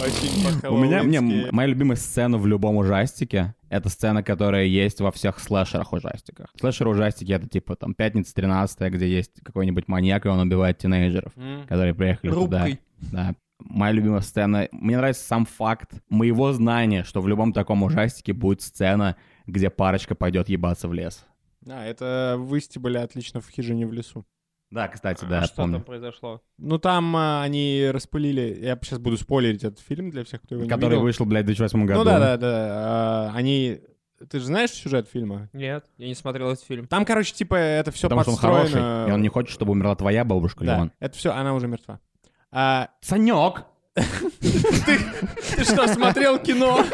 Очень 0.00 0.68
У 0.68 0.78
меня, 0.78 1.02
мне, 1.02 1.48
моя 1.52 1.68
любимая 1.68 1.96
сцена 1.96 2.38
в 2.38 2.46
любом 2.46 2.76
ужастике— 2.76 3.54
это 3.68 3.90
сцена, 3.90 4.22
которая 4.22 4.64
есть 4.64 5.00
во 5.00 5.12
всех 5.12 5.38
слэшерах-ужастиках. 5.38 6.46
Слэшер-ужастики— 6.58 7.30
это 7.32 7.48
типа 7.48 7.76
там 7.76 7.94
«Пятница 7.94 8.34
13 8.34 8.92
где 8.92 9.06
есть 9.06 9.32
какой-нибудь 9.42 9.88
маньяк, 9.88 10.24
и 10.24 10.28
он 10.28 10.40
убивает 10.40 10.78
тинейджеров, 10.78 11.32
которые 11.68 11.94
приехали 11.94 12.30
туда. 12.30 12.58
Рубкой. 12.64 12.80
Да. 13.12 13.34
Моя 13.58 13.92
любимая 13.92 14.22
сцена. 14.22 14.68
Мне 14.72 14.96
нравится 14.96 15.22
сам 15.22 15.44
факт 15.44 15.92
моего 16.08 16.50
знания, 16.52 17.04
что 17.04 17.20
в 17.20 17.28
любом 17.28 17.52
таком 17.52 17.82
ужастике 17.82 18.32
будет 18.32 18.62
сцена, 18.62 19.16
где 19.46 19.68
парочка 19.68 20.14
пойдет 20.14 20.48
ебаться 20.48 20.88
в 20.88 20.94
лес. 20.94 21.26
Да, 21.60 21.84
это 21.84 22.36
выстебали 22.38 22.96
отлично 22.96 23.40
в 23.42 23.50
хижине 23.50 23.86
в 23.86 23.92
лесу. 23.92 24.24
Да, 24.70 24.86
кстати, 24.88 25.24
А 25.24 25.28
да, 25.28 25.42
что 25.44 25.56
помню. 25.56 25.74
там 25.78 25.82
произошло? 25.84 26.42
Ну, 26.58 26.78
там 26.78 27.16
а, 27.16 27.42
они 27.42 27.88
распылили... 27.92 28.56
Я 28.62 28.78
сейчас 28.82 28.98
буду 29.00 29.16
спойлерить 29.16 29.64
этот 29.64 29.80
фильм 29.80 30.10
для 30.10 30.22
всех, 30.24 30.42
кто 30.42 30.54
его 30.54 30.64
не 30.64 30.70
Который 30.70 30.90
видел. 30.92 31.02
вышел, 31.02 31.26
блядь, 31.26 31.42
в 31.42 31.46
2008 31.46 31.86
году. 31.86 31.98
Ну 31.98 32.04
да, 32.04 32.18
да, 32.18 32.36
да. 32.36 32.68
А, 32.72 33.32
они... 33.34 33.80
Ты 34.28 34.38
же 34.38 34.44
знаешь 34.44 34.70
сюжет 34.70 35.08
фильма? 35.08 35.48
Нет, 35.54 35.84
я 35.96 36.06
не 36.06 36.14
смотрел 36.14 36.50
этот 36.50 36.64
фильм. 36.64 36.86
Там, 36.86 37.04
короче, 37.04 37.32
типа, 37.34 37.54
это 37.54 37.90
все 37.90 38.08
Потому 38.08 38.20
что 38.22 38.30
он 38.30 38.36
подстроено... 38.36 38.68
хороший, 38.68 39.10
и 39.10 39.12
он 39.14 39.22
не 39.22 39.28
хочет, 39.28 39.50
чтобы 39.50 39.72
умерла 39.72 39.96
твоя 39.96 40.24
бабушка, 40.24 40.62
Да, 40.64 40.76
Леон. 40.76 40.92
это 41.00 41.16
все, 41.16 41.32
она 41.32 41.54
уже 41.54 41.66
мертва. 41.68 41.98
А, 42.52 42.90
Санек! 43.00 43.64
Ты 43.94 45.64
что, 45.64 45.88
смотрел 45.88 46.38
кино? 46.38 46.84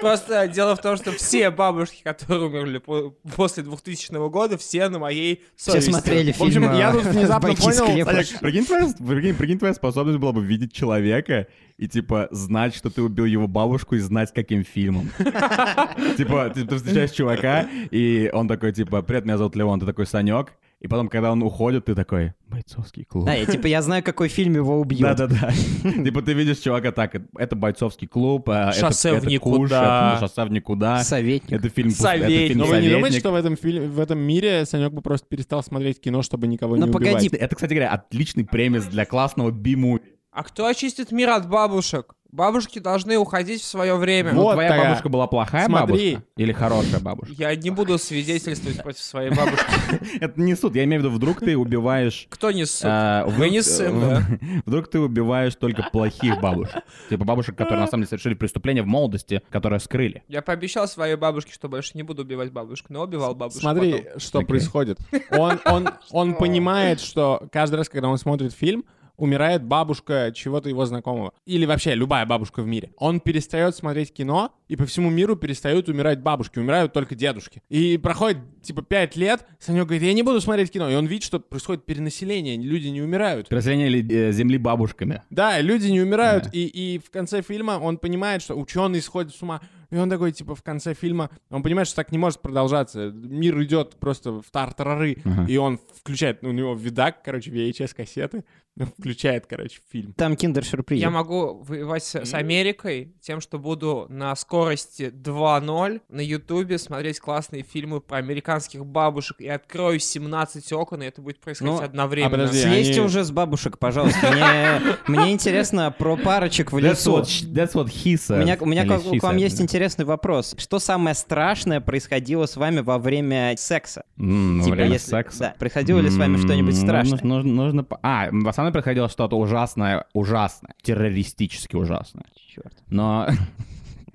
Просто 0.00 0.46
дело 0.48 0.76
в 0.76 0.80
том, 0.82 0.96
что 0.96 1.12
все 1.12 1.50
бабушки, 1.50 2.02
которые 2.02 2.48
умерли 2.48 2.78
по- 2.78 3.10
после 3.34 3.62
2000 3.62 4.28
года, 4.28 4.58
все 4.58 4.88
на 4.88 4.98
моей 4.98 5.42
Все 5.56 5.72
совести. 5.72 5.90
смотрели 5.90 6.32
В 6.32 6.40
общем, 6.42 6.62
фильм 6.62 6.76
я 6.76 6.90
э, 6.90 6.92
тут 6.92 7.04
внезапно 7.06 7.48
«Байки 7.48 7.60
из 7.60 7.64
понял, 7.64 7.90
склепа». 7.90 8.10
Олег, 8.10 8.40
прикинь 8.40 8.66
твоя, 8.66 8.86
прикинь, 8.92 9.34
прикинь, 9.34 9.58
твоя 9.58 9.74
способность 9.74 10.18
была 10.18 10.32
бы 10.32 10.44
видеть 10.44 10.72
человека 10.72 11.46
и, 11.78 11.88
типа, 11.88 12.28
знать, 12.30 12.74
что 12.74 12.90
ты 12.90 13.02
убил 13.02 13.24
его 13.24 13.46
бабушку 13.46 13.94
и 13.96 13.98
знать, 13.98 14.32
каким 14.34 14.64
фильмом. 14.64 15.10
Типа, 16.16 16.50
ты 16.54 16.66
встречаешь 16.76 17.10
чувака, 17.10 17.66
и 17.90 18.30
он 18.32 18.46
такой, 18.48 18.72
типа, 18.72 19.02
привет, 19.02 19.24
меня 19.24 19.38
зовут 19.38 19.56
Леон, 19.56 19.80
ты 19.80 19.86
такой, 19.86 20.06
Санек. 20.06 20.52
И 20.84 20.86
потом, 20.86 21.08
когда 21.08 21.32
он 21.32 21.42
уходит, 21.42 21.86
ты 21.86 21.94
такой, 21.94 22.34
бойцовский 22.46 23.04
клуб. 23.04 23.24
Да, 23.24 23.32
я 23.32 23.46
типа 23.46 23.68
я 23.68 23.80
знаю, 23.80 24.02
какой 24.04 24.28
фильм 24.28 24.54
его 24.54 24.78
убьют. 24.78 25.00
Да-да-да. 25.00 25.50
Типа 26.04 26.20
ты 26.20 26.34
видишь 26.34 26.58
чувака 26.58 26.92
так, 26.92 27.16
это 27.38 27.56
бойцовский 27.56 28.06
клуб, 28.06 28.50
а 28.50 28.68
это- 28.68 28.80
Шоссе 28.80 29.16
это 29.16 29.26
в 29.26 29.30
никуда. 29.30 30.12
это 30.18 30.26
шоссе 30.28 30.44
в 30.44 30.50
никуда. 30.50 31.02
Советник. 31.02 31.52
Это 31.58 31.70
фильм 31.70 31.90
Советник. 31.90 32.56
Но 32.56 32.66
вы 32.66 32.82
не 32.82 32.90
думаете, 32.90 32.98
«Советник». 33.00 33.20
что 33.20 33.30
в 33.32 33.34
этом 33.34 33.56
фильме, 33.56 33.86
в 33.88 33.98
этом 33.98 34.18
мире 34.18 34.66
Санек 34.66 34.92
бы 34.92 35.00
просто 35.00 35.26
перестал 35.26 35.62
смотреть 35.62 36.02
кино, 36.02 36.20
чтобы 36.20 36.48
никого 36.48 36.76
Ну, 36.76 36.84
не 36.84 36.92
погоди, 36.92 37.28
убивать? 37.28 37.40
Это, 37.40 37.54
кстати 37.54 37.70
говоря, 37.72 37.88
отличный 37.90 38.44
премис 38.44 38.84
для 38.84 39.06
классного 39.06 39.50
биму. 39.52 40.00
А 40.32 40.42
кто 40.42 40.66
очистит 40.66 41.12
мир 41.12 41.30
от 41.30 41.48
бабушек? 41.48 42.14
Бабушки 42.34 42.80
должны 42.80 43.16
уходить 43.16 43.62
в 43.62 43.64
свое 43.64 43.94
время. 43.94 44.32
Ну, 44.32 44.42
Вот 44.42 44.54
твоя 44.54 44.68
такая. 44.68 44.88
бабушка 44.88 45.08
была 45.08 45.28
плохая 45.28 45.66
Смотри. 45.66 46.14
бабушка 46.14 46.28
или 46.36 46.50
хорошая 46.52 46.98
бабушка? 46.98 47.32
Я 47.38 47.54
не 47.54 47.70
буду 47.70 47.96
свидетельствовать 47.96 48.82
против 48.82 49.02
своей 49.02 49.30
бабушки. 49.30 49.64
Это 50.20 50.40
не 50.40 50.56
суд. 50.56 50.74
Я 50.74 50.82
имею 50.82 51.00
в 51.00 51.04
виду, 51.04 51.14
вдруг 51.14 51.38
ты 51.38 51.56
убиваешь... 51.56 52.26
Кто 52.30 52.50
не 52.50 52.66
суд? 52.66 52.86
а, 52.90 53.24
вдруг- 53.24 53.50
не 53.52 53.62
сын? 53.62 54.24
Вдруг 54.66 54.88
ты 54.90 54.98
убиваешь 54.98 55.54
только 55.54 55.84
плохих 55.92 56.40
бабушек. 56.40 56.82
Типа 57.08 57.24
бабушек, 57.24 57.54
которые 57.54 57.78
на 57.82 57.86
самом 57.86 58.02
деле 58.02 58.08
совершили 58.08 58.34
преступление 58.34 58.82
в 58.82 58.86
молодости, 58.86 59.40
которые 59.50 59.78
скрыли. 59.78 60.24
Я 60.26 60.42
пообещал 60.42 60.88
своей 60.88 61.14
бабушке, 61.14 61.52
что 61.52 61.68
больше 61.68 61.92
не 61.94 62.02
буду 62.02 62.22
убивать 62.22 62.50
бабушку, 62.50 62.92
но 62.92 63.02
убивал 63.02 63.36
бабушку 63.36 63.60
Смотри, 63.60 64.06
что 64.16 64.40
происходит. 64.42 64.98
Он, 65.30 65.60
он, 65.66 65.88
он 66.10 66.34
понимает, 66.38 66.98
что 66.98 67.46
каждый 67.52 67.76
раз, 67.76 67.88
когда 67.88 68.08
он 68.08 68.18
смотрит 68.18 68.52
фильм, 68.52 68.84
умирает 69.16 69.62
бабушка 69.62 70.32
чего-то 70.34 70.68
его 70.68 70.84
знакомого. 70.86 71.32
Или 71.46 71.66
вообще 71.66 71.94
любая 71.94 72.26
бабушка 72.26 72.62
в 72.62 72.66
мире. 72.66 72.90
Он 72.96 73.20
перестает 73.20 73.76
смотреть 73.76 74.12
кино, 74.12 74.52
и 74.68 74.76
по 74.76 74.86
всему 74.86 75.10
миру 75.10 75.36
перестают 75.36 75.88
умирать 75.88 76.20
бабушки, 76.20 76.58
умирают 76.58 76.92
только 76.92 77.14
дедушки. 77.14 77.62
И 77.68 77.96
проходит, 77.98 78.38
типа, 78.62 78.82
пять 78.82 79.14
лет, 79.16 79.46
Санек 79.60 79.84
говорит, 79.84 80.02
я 80.02 80.12
не 80.14 80.22
буду 80.22 80.40
смотреть 80.40 80.70
кино. 80.70 80.90
И 80.90 80.94
он 80.94 81.06
видит, 81.06 81.24
что 81.24 81.38
происходит 81.40 81.84
перенаселение, 81.84 82.56
люди 82.56 82.88
не 82.88 83.02
умирают. 83.02 83.48
Переселение 83.48 83.88
ли- 83.88 84.06
э, 84.14 84.32
земли 84.32 84.58
бабушками. 84.58 85.22
Да, 85.30 85.60
люди 85.60 85.86
не 85.88 86.00
умирают, 86.00 86.44
Да. 86.44 86.50
и, 86.52 86.64
и 86.64 86.98
в 86.98 87.10
конце 87.10 87.42
фильма 87.42 87.78
он 87.80 87.98
понимает, 87.98 88.42
что 88.42 88.54
ученый 88.58 89.00
сходит 89.00 89.34
с 89.34 89.42
ума. 89.42 89.60
И 89.90 89.96
он 89.96 90.10
такой, 90.10 90.32
типа, 90.32 90.56
в 90.56 90.62
конце 90.62 90.92
фильма, 90.94 91.30
он 91.50 91.62
понимает, 91.62 91.86
что 91.86 91.96
так 91.96 92.10
не 92.10 92.18
может 92.18 92.40
продолжаться. 92.40 93.10
Мир 93.12 93.62
идет 93.62 93.94
просто 94.00 94.32
в 94.40 94.50
тартарары, 94.50 95.18
Ага. 95.24 95.46
и 95.48 95.56
он 95.56 95.78
включает, 96.00 96.42
ну, 96.42 96.48
у 96.48 96.52
него 96.52 96.74
видак, 96.74 97.22
короче, 97.22 97.52
VHS-кассеты, 97.52 98.44
Включает, 98.98 99.46
короче, 99.46 99.80
фильм. 99.90 100.12
Там 100.14 100.36
киндер-сюрприз. 100.36 101.00
Я 101.00 101.10
могу 101.10 101.62
воевать 101.62 102.02
с, 102.02 102.14
с 102.24 102.34
Америкой 102.34 103.14
тем, 103.20 103.40
что 103.40 103.58
буду 103.58 104.06
на 104.08 104.34
скорости 104.34 105.12
2.0 105.14 106.00
на 106.08 106.20
Ютубе 106.20 106.78
смотреть 106.78 107.20
классные 107.20 107.62
фильмы 107.62 108.00
про 108.00 108.18
американских 108.18 108.84
бабушек 108.84 109.40
и 109.40 109.48
открою 109.48 110.00
17 110.00 110.72
окон, 110.72 111.02
и 111.02 111.06
это 111.06 111.22
будет 111.22 111.40
происходить 111.40 111.72
Ну, 111.74 111.80
одновременно. 111.82 112.28
а 112.28 112.30
подожди, 112.30 112.58
Слезьте 112.62 112.92
они- 112.94 113.00
уже 113.06 113.22
с 113.24 113.30
бабушек, 113.30 113.78
пожалуйста. 113.78 114.98
Мне, 115.06 115.30
интересно 115.32 115.94
про 115.96 116.16
парочек 116.16 116.72
в 116.72 116.76
That's 116.76 116.80
лесу. 116.90 117.20
that's 117.20 117.74
what 117.74 117.86
he 117.86 118.14
said. 118.14 118.40
У 118.60 118.66
меня, 118.66 118.84
к, 118.86 119.22
вам 119.22 119.36
есть 119.36 119.60
интересный 119.60 120.04
вопрос. 120.04 120.54
Что 120.58 120.78
самое 120.80 121.14
страшное 121.14 121.80
происходило 121.80 122.46
с 122.46 122.56
вами 122.56 122.80
во 122.80 122.98
время 122.98 123.54
секса? 123.56 124.04
Во 124.16 124.64
Типа, 124.64 124.74
время 124.76 124.98
секса. 124.98 125.54
Происходило 125.58 126.00
ли 126.00 126.10
с 126.10 126.16
вами 126.16 126.38
что-нибудь 126.38 126.74
М, 126.74 126.80
страшное? 126.80 127.20
Нужно, 127.22 127.86
А, 128.02 128.30
мной 128.64 128.72
происходило 128.72 129.08
что-то 129.08 129.36
ужасное, 129.38 130.06
ужасное, 130.12 130.74
террористически 130.82 131.76
ужасное. 131.76 132.24
Черт. 132.54 132.74
Но 132.88 133.28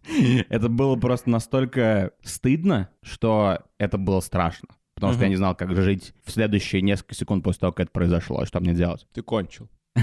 это 0.50 0.70
было 0.70 0.96
просто 0.96 1.30
настолько 1.30 2.12
стыдно, 2.24 2.90
что 3.02 3.60
это 3.78 3.98
было 3.98 4.20
страшно. 4.20 4.70
Потому 4.96 5.14
что 5.14 5.24
я 5.24 5.30
не 5.30 5.38
знал, 5.38 5.56
как 5.56 5.74
жить 5.76 6.14
в 6.26 6.32
следующие 6.32 6.82
несколько 6.82 7.16
секунд 7.16 7.44
после 7.44 7.62
того, 7.62 7.72
как 7.72 7.86
это 7.86 7.92
произошло, 7.92 8.44
что 8.46 8.60
мне 8.60 8.74
делать. 8.74 9.08
Ты 9.14 9.22
кончил. 9.22 9.70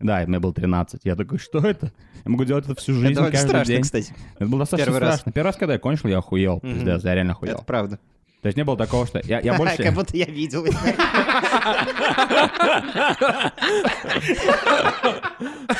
Да, 0.00 0.24
мне 0.26 0.38
было 0.38 0.54
13. 0.54 1.00
Я 1.04 1.16
такой, 1.16 1.38
что 1.38 1.58
это? 1.58 1.92
Я 2.24 2.30
могу 2.30 2.44
делать 2.44 2.64
это 2.64 2.74
всю 2.76 2.94
жизнь, 2.94 3.12
Это 3.12 3.24
очень 3.24 3.38
страшно, 3.38 3.64
день. 3.74 3.82
кстати. 3.82 4.14
Это 4.36 4.46
было 4.46 4.60
достаточно 4.60 4.92
Первый 4.92 5.00
раз. 5.00 5.14
страшно. 5.16 5.32
Первый 5.32 5.46
раз, 5.48 5.56
когда 5.56 5.72
я 5.74 5.78
кончил, 5.80 6.08
я 6.08 6.18
охуел. 6.18 6.60
Мгм. 6.62 6.74
Пиздец, 6.74 7.04
я 7.04 7.14
реально 7.14 7.32
охуел. 7.32 7.54
Это 7.56 7.64
правда. 7.64 7.98
То 8.40 8.46
есть 8.46 8.56
не 8.56 8.64
было 8.64 8.76
такого, 8.76 9.06
что... 9.06 9.20
Я, 9.24 9.40
я 9.40 9.54
больше... 9.54 9.76
Как 9.82 9.94
будто 9.94 10.16
я 10.16 10.26
видел. 10.26 10.64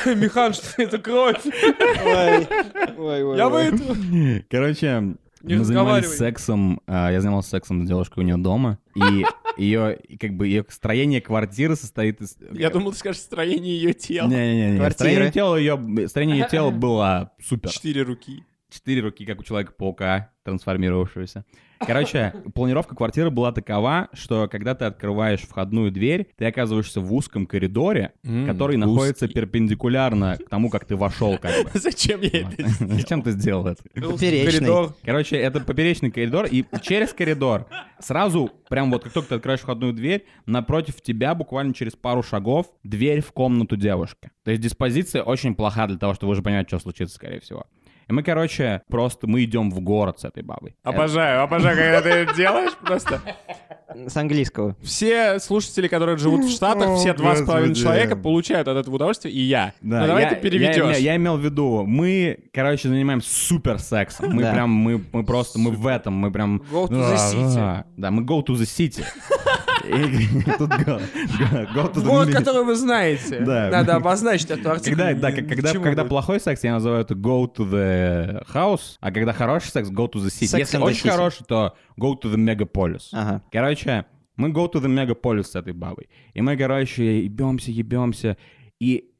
Михан, 0.06 0.52
что 0.52 0.82
это 0.82 0.98
кровь? 0.98 1.44
Я 1.44 3.48
выйду. 3.48 4.44
Короче, 4.50 5.14
Не 5.42 5.54
мы 5.54 5.64
занимались 5.64 6.16
сексом, 6.16 6.80
а, 6.86 7.12
я 7.12 7.20
занимался 7.20 7.50
сексом 7.50 7.84
с 7.84 7.88
девушкой 7.88 8.20
у 8.20 8.22
нее 8.22 8.36
дома, 8.36 8.78
и 8.96 9.24
ее, 9.56 9.98
как 10.20 10.34
бы, 10.34 10.48
ее 10.48 10.64
строение 10.68 11.20
квартиры 11.20 11.76
состоит 11.76 12.20
из... 12.20 12.36
Я 12.52 12.70
думал, 12.70 12.90
ты 12.92 12.98
скажешь 12.98 13.22
строение 13.22 13.76
ее 13.76 13.94
тела. 13.94 14.26
Не-не-не, 14.26 14.78
Квартиры. 14.78 15.10
строение 15.10 15.30
тела 15.30 15.56
ее, 15.56 16.08
строение 16.08 16.38
ее 16.38 16.48
тела 16.50 16.70
было 16.70 17.30
супер. 17.40 17.70
Четыре 17.70 18.02
руки. 18.02 18.44
Четыре 18.70 19.02
руки, 19.02 19.24
как 19.24 19.40
у 19.40 19.44
Человека-паука, 19.44 20.31
трансформировавшегося. 20.44 21.44
Короче, 21.81 22.35
планировка 22.54 22.94
квартиры 22.94 23.31
была 23.31 23.52
такова, 23.52 24.09
что 24.12 24.48
когда 24.48 24.74
ты 24.74 24.85
открываешь 24.85 25.40
входную 25.40 25.90
дверь, 25.90 26.28
ты 26.37 26.46
оказываешься 26.46 27.00
в 27.00 27.12
узком 27.14 27.46
коридоре, 27.46 28.12
который 28.46 28.76
находится 28.76 29.28
перпендикулярно 29.28 30.37
к 30.38 30.48
тому, 30.48 30.70
как 30.70 30.85
ты 30.85 30.96
вошел, 30.96 31.38
как 31.38 31.64
бы. 31.64 31.70
Зачем 31.78 32.20
я 32.20 32.28
это 32.28 32.68
сделал? 32.68 32.92
Зачем 32.94 33.22
ты 33.22 33.31
сделал 33.33 33.66
это? 33.66 33.83
Поперечный. 33.94 34.52
Коридор. 34.52 34.94
Короче, 35.04 35.37
это 35.37 35.61
поперечный 35.61 36.11
коридор, 36.11 36.46
и 36.50 36.64
через 36.83 37.12
коридор 37.12 37.66
сразу, 38.00 38.50
прям 38.68 38.90
вот 38.90 39.04
как 39.04 39.12
только 39.12 39.31
ты 39.31 39.35
открываешь 39.37 39.61
входную 39.61 39.92
дверь, 39.92 40.26
напротив 40.46 41.00
тебя, 41.00 41.35
буквально 41.35 41.74
через 41.74 41.94
пару 41.94 42.22
шагов, 42.22 42.66
дверь 42.83 43.20
в 43.20 43.33
комнату 43.33 43.76
девушки. 43.76 44.31
То 44.44 44.50
есть 44.50 44.62
диспозиция 44.62 45.22
очень 45.22 45.54
плоха 45.54 45.87
для 45.87 45.98
того, 45.98 46.14
чтобы 46.14 46.33
уже 46.33 46.42
понимаете, 46.42 46.68
что 46.68 46.78
случится, 46.78 47.14
скорее 47.14 47.40
всего. 47.40 47.66
И 48.08 48.12
мы, 48.12 48.22
короче, 48.22 48.82
просто 48.88 49.26
мы 49.26 49.44
идем 49.44 49.70
в 49.70 49.80
город 49.80 50.20
с 50.20 50.24
этой 50.24 50.42
бабой. 50.42 50.74
Обожаю, 50.82 51.42
обожаю, 51.42 51.76
когда 51.76 52.00
ты 52.00 52.08
это 52.08 52.34
делаешь 52.34 52.72
просто. 52.84 53.20
С 54.06 54.16
английского. 54.16 54.76
Все 54.82 55.38
слушатели, 55.40 55.88
которые 55.88 56.16
живут 56.18 56.44
в 56.44 56.50
Штатах, 56.50 56.96
все 56.98 57.12
два 57.14 57.36
с 57.36 57.42
половиной 57.44 57.74
человека 57.74 58.16
получают 58.16 58.68
от 58.68 58.76
этого 58.76 58.94
удовольствие, 58.96 59.32
и 59.34 59.40
я. 59.40 59.72
Да, 59.80 60.00
ну 60.02 60.06
давай 60.08 60.22
я- 60.24 60.28
ты 60.30 60.36
переведешь. 60.36 60.76
Я, 60.76 60.90
я- 60.90 60.96
я 60.96 61.16
имел 61.16 61.36
в 61.36 61.40
виду, 61.40 61.84
мы, 61.86 62.38
короче, 62.52 62.88
занимаемся 62.88 63.28
супер 63.30 63.78
сексом. 63.78 64.34
Мы 64.34 64.42
Да. 64.42 64.52
прям, 64.52 64.70
мы, 64.70 65.02
мы 65.12 65.24
просто, 65.24 65.58
мы 65.58 65.70
в 65.70 65.86
этом, 65.86 66.14
мы 66.14 66.30
прям... 66.30 66.62
Go 66.70 66.86
to 66.88 66.92
the 66.92 67.16
city. 67.16 67.84
Да, 67.96 68.10
мы 68.10 68.22
go 68.24 68.42
to 68.44 68.54
the 68.54 68.64
city. 68.66 69.04
Тут 70.58 70.70
city. 72.30 72.32
который 72.32 72.64
вы 72.64 72.74
знаете. 72.74 73.40
Надо 73.40 73.96
обозначить 73.96 74.50
эту 74.50 74.70
артикль. 74.70 74.96
Когда, 74.96 75.32
когда, 75.80 76.04
плохой 76.04 76.40
секс, 76.40 76.64
я 76.64 76.72
называю 76.74 77.02
это 77.02 77.14
go 77.14 77.46
to 77.52 77.68
the 77.68 78.46
house, 78.52 78.96
а 79.00 79.10
когда 79.12 79.32
хороший 79.32 79.68
секс, 79.68 79.90
go 79.90 80.10
to 80.10 80.14
the 80.14 80.28
city. 80.28 80.58
Если 80.58 80.78
очень 80.78 81.10
хороший, 81.10 81.44
то 81.44 81.76
go 81.98 82.14
to 82.20 82.32
the 82.32 82.36
megapolis. 82.36 83.40
Короче, 83.50 84.06
мы 84.36 84.50
go 84.50 84.70
to 84.70 84.80
the 84.80 84.88
megapolis 84.88 85.44
с 85.44 85.56
этой 85.56 85.72
бабой. 85.72 86.08
И 86.32 86.40
мы, 86.40 86.56
короче, 86.56 87.24
ебемся, 87.24 87.70
ебемся. 87.70 88.36
И 88.78 89.10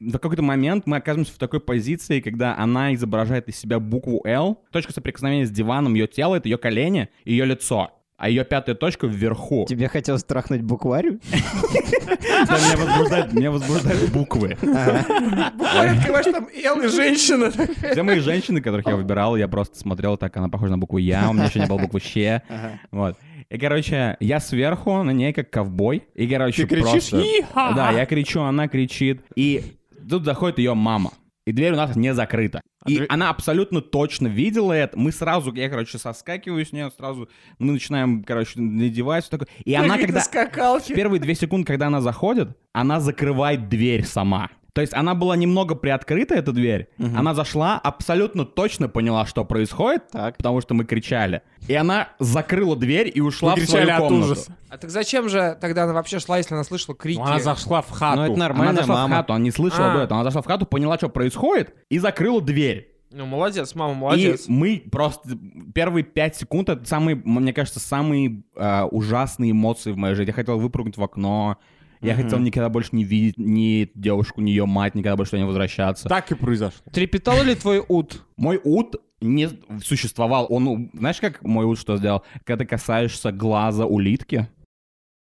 в 0.00 0.18
какой-то 0.18 0.42
момент 0.42 0.86
мы 0.86 0.98
оказываемся 0.98 1.32
в 1.34 1.38
такой 1.38 1.60
позиции, 1.60 2.20
когда 2.20 2.56
она 2.56 2.94
изображает 2.94 3.48
из 3.48 3.56
себя 3.56 3.80
букву 3.80 4.22
L. 4.24 4.58
Точка 4.70 4.92
соприкосновения 4.92 5.46
с 5.46 5.50
диваном, 5.50 5.94
ее 5.94 6.06
тело— 6.06 6.34
это 6.36 6.48
ее 6.48 6.58
колени 6.58 7.08
ее 7.24 7.44
лицо. 7.44 7.90
А 8.18 8.28
ее 8.28 8.44
пятая 8.44 8.74
точка 8.74 9.06
вверху. 9.06 9.64
Тебе 9.68 9.88
хотелось 9.88 10.24
трахнуть 10.24 10.62
букварю? 10.62 11.20
Да, 11.30 13.28
Меня 13.30 13.52
возбуждают, 13.52 14.10
буквы. 14.10 14.58
Ой, 14.60 15.90
открываешь 15.90 16.24
там 16.26 16.48
Эл 16.52 16.80
и 16.80 16.88
женщина. 16.88 17.52
Все 17.92 18.02
мои 18.02 18.18
женщины, 18.18 18.60
которых 18.60 18.86
я 18.88 18.96
выбирал, 18.96 19.36
я 19.36 19.46
просто 19.46 19.78
смотрел 19.78 20.16
так, 20.16 20.36
она 20.36 20.48
похожа 20.48 20.72
на 20.72 20.78
букву 20.78 20.98
Я, 20.98 21.30
у 21.30 21.32
меня 21.32 21.44
еще 21.44 21.60
не 21.60 21.66
было 21.66 21.78
буквы 21.78 22.00
Щ. 22.00 22.42
Вот. 22.90 23.16
И, 23.50 23.56
короче, 23.56 24.16
я 24.18 24.40
сверху 24.40 25.02
на 25.04 25.12
ней 25.12 25.32
как 25.32 25.50
ковбой. 25.50 26.02
И, 26.14 26.26
короче, 26.26 26.66
Ты 26.66 26.74
кричишь! 26.74 27.10
Да, 27.54 27.92
я 27.92 28.04
кричу, 28.04 28.40
она 28.40 28.66
кричит. 28.66 29.22
И 29.36 29.76
тут 30.10 30.24
заходит 30.24 30.58
ее 30.58 30.74
мама. 30.74 31.12
И 31.48 31.52
дверь 31.52 31.72
у 31.72 31.76
нас 31.76 31.96
не 31.96 32.12
закрыта. 32.12 32.60
И 32.84 32.96
дверь- 32.96 33.06
она 33.08 33.30
абсолютно 33.30 33.80
точно 33.80 34.26
видела 34.26 34.74
это. 34.74 34.98
Мы 34.98 35.12
сразу, 35.12 35.50
я, 35.54 35.70
короче, 35.70 35.96
соскакиваю 35.96 36.66
с 36.66 36.72
нее, 36.72 36.90
сразу 36.94 37.30
мы 37.58 37.72
начинаем, 37.72 38.22
короче, 38.22 38.60
надевать. 38.60 39.24
всё 39.24 39.38
такое. 39.38 39.48
И 39.64 39.72
она, 39.72 39.96
когда... 39.96 40.20
В 40.20 40.24
скакалки. 40.24 40.92
первые 40.92 41.20
две 41.20 41.34
секунды, 41.34 41.66
когда 41.66 41.86
она 41.86 42.02
заходит, 42.02 42.50
она 42.74 43.00
закрывает 43.00 43.70
дверь 43.70 44.04
сама. 44.04 44.50
То 44.78 44.82
есть 44.82 44.94
она 44.94 45.16
была 45.16 45.34
немного 45.34 45.74
приоткрыта, 45.74 46.36
эта 46.36 46.52
дверь. 46.52 46.88
Она 47.00 47.34
зашла, 47.34 47.80
абсолютно 47.80 48.44
точно 48.44 48.88
поняла, 48.88 49.26
что 49.26 49.44
происходит, 49.44 50.06
Так. 50.12 50.36
потому 50.36 50.60
что 50.60 50.74
мы 50.74 50.84
кричали. 50.84 51.42
И 51.66 51.74
она 51.74 52.10
закрыла 52.20 52.76
дверь 52.76 53.10
и 53.12 53.20
ушла 53.20 53.56
Вы 53.56 53.62
в 53.62 53.68
свою 53.68 53.86
кричали 53.86 54.00
от 54.00 54.08
комнату. 54.08 54.30
ужаса. 54.32 54.56
А 54.68 54.78
так 54.78 54.90
зачем 54.90 55.28
же 55.28 55.58
тогда 55.60 55.82
она 55.82 55.94
вообще 55.94 56.20
шла, 56.20 56.38
если 56.38 56.54
она 56.54 56.62
слышала 56.62 56.94
крики? 56.94 57.18
Ну, 57.18 57.24
она 57.24 57.40
зашла 57.40 57.82
в 57.82 57.90
хату. 57.90 58.18
Ну, 58.18 58.22
это 58.22 58.32
Она 58.34 58.44
нормальная 58.44 58.76
зашла 58.82 58.94
в 58.94 58.98
мама. 58.98 59.16
хату, 59.16 59.32
она 59.32 59.42
не 59.42 59.50
слышала 59.50 59.90
А. 59.90 59.94
до 59.96 60.02
этого. 60.04 60.20
Она 60.20 60.30
зашла 60.30 60.42
в 60.42 60.46
хату, 60.46 60.64
поняла, 60.64 60.96
что 60.96 61.08
происходит, 61.08 61.74
и 61.90 61.98
закрыла 61.98 62.40
дверь. 62.40 62.94
Ну, 63.10 63.26
молодец, 63.26 63.74
мама, 63.74 63.94
молодец. 63.94 64.46
И 64.46 64.52
мы 64.52 64.80
просто 64.92 65.30
первые 65.74 66.04
пять 66.04 66.36
секунд 66.36 66.68
это 66.68 66.86
самые, 66.86 67.16
мне 67.16 67.52
кажется, 67.52 67.80
самые 67.80 68.44
э, 68.54 68.82
ужасные 68.84 69.50
эмоции 69.50 69.90
в 69.90 69.96
моей 69.96 70.14
жизни. 70.14 70.30
Я 70.30 70.34
хотел 70.34 70.56
выпрыгнуть 70.60 70.96
в 70.98 71.02
окно. 71.02 71.56
Я 72.00 72.14
хотел 72.14 72.38
никогда 72.38 72.68
больше 72.68 72.90
не 72.92 73.04
видеть 73.04 73.38
ни 73.38 73.90
девушку, 73.94 74.40
ни 74.40 74.50
ее 74.50 74.66
мать, 74.66 74.94
никогда 74.94 75.16
больше 75.16 75.36
не 75.38 75.44
возвращаться. 75.44 76.08
Так 76.08 76.30
и 76.30 76.34
произошло. 76.34 76.80
Трепетал 76.92 77.42
ли 77.42 77.54
твой 77.54 77.84
ут? 77.86 78.24
Мой 78.36 78.60
ут 78.62 78.96
не 79.20 79.48
существовал. 79.82 80.46
Он, 80.48 80.68
у- 80.68 80.90
знаешь, 80.94 81.18
как 81.20 81.42
мой 81.42 81.64
ут 81.66 81.78
что 81.78 81.96
сделал? 81.96 82.22
Когда 82.44 82.64
ты 82.64 82.68
касаешься 82.70 83.32
глаза 83.32 83.84
улитки, 83.84 84.48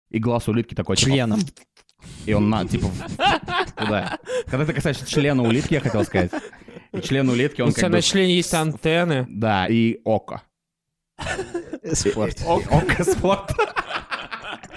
и 0.10 0.20
глаз 0.20 0.48
улитки 0.48 0.74
такой... 0.76 0.96
типа, 0.96 1.10
Членом. 1.12 1.40
И 2.26 2.34
он 2.34 2.50
на, 2.50 2.66
типа, 2.66 2.88
туда. 3.78 4.18
Когда 4.48 4.66
ты 4.66 4.74
касаешься 4.74 5.06
члена 5.06 5.44
улитки, 5.44 5.74
я 5.76 5.80
хотел 5.82 6.04
сказать. 6.04 6.32
И 6.94 7.00
член 7.02 7.30
улитки, 7.30 7.62
У 7.62 7.66
он 7.66 7.72
тебя 7.72 7.82
как 7.82 7.92
бы... 7.92 7.98
на 7.98 8.02
члене 8.02 8.36
есть 8.36 8.54
антенны. 8.54 9.26
Да, 9.30 9.68
и 9.68 10.00
око. 10.04 10.42
Спорт. 11.94 12.42
Око 12.46 13.04
спорт. 13.04 13.52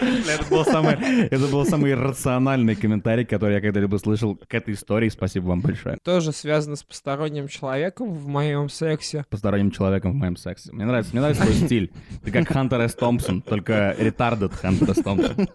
Это 0.01 0.45
был, 0.51 0.65
самый, 0.65 0.95
это 1.27 1.47
был 1.47 1.65
самый 1.65 1.95
рациональный 1.95 2.75
комментарий, 2.75 3.25
который 3.25 3.55
я 3.55 3.61
когда-либо 3.61 3.97
слышал 3.97 4.37
к 4.37 4.53
этой 4.55 4.75
истории. 4.75 5.09
Спасибо 5.09 5.47
вам 5.47 5.61
большое. 5.61 5.99
Тоже 6.03 6.33
связано 6.33 6.77
с 6.77 6.83
посторонним 6.83 7.49
человеком 7.49 8.13
в 8.13 8.27
моем 8.27 8.69
сексе. 8.69 9.25
Посторонним 9.31 9.71
человеком 9.71 10.13
в 10.13 10.15
моем 10.15 10.37
сексе. 10.37 10.73
Мне 10.73 10.85
нравится, 10.85 11.13
мне 11.13 11.21
нравится 11.21 11.45
твой 11.45 11.55
стиль. 11.55 11.93
Ты 12.25 12.31
как 12.31 12.49
Хантер 12.49 12.81
С. 12.81 12.95
Томпсон, 12.95 13.43
только 13.43 13.95
ретардед 13.99 14.55
Хантер 14.55 14.95
С. 14.95 15.03
Томпсон. 15.03 15.49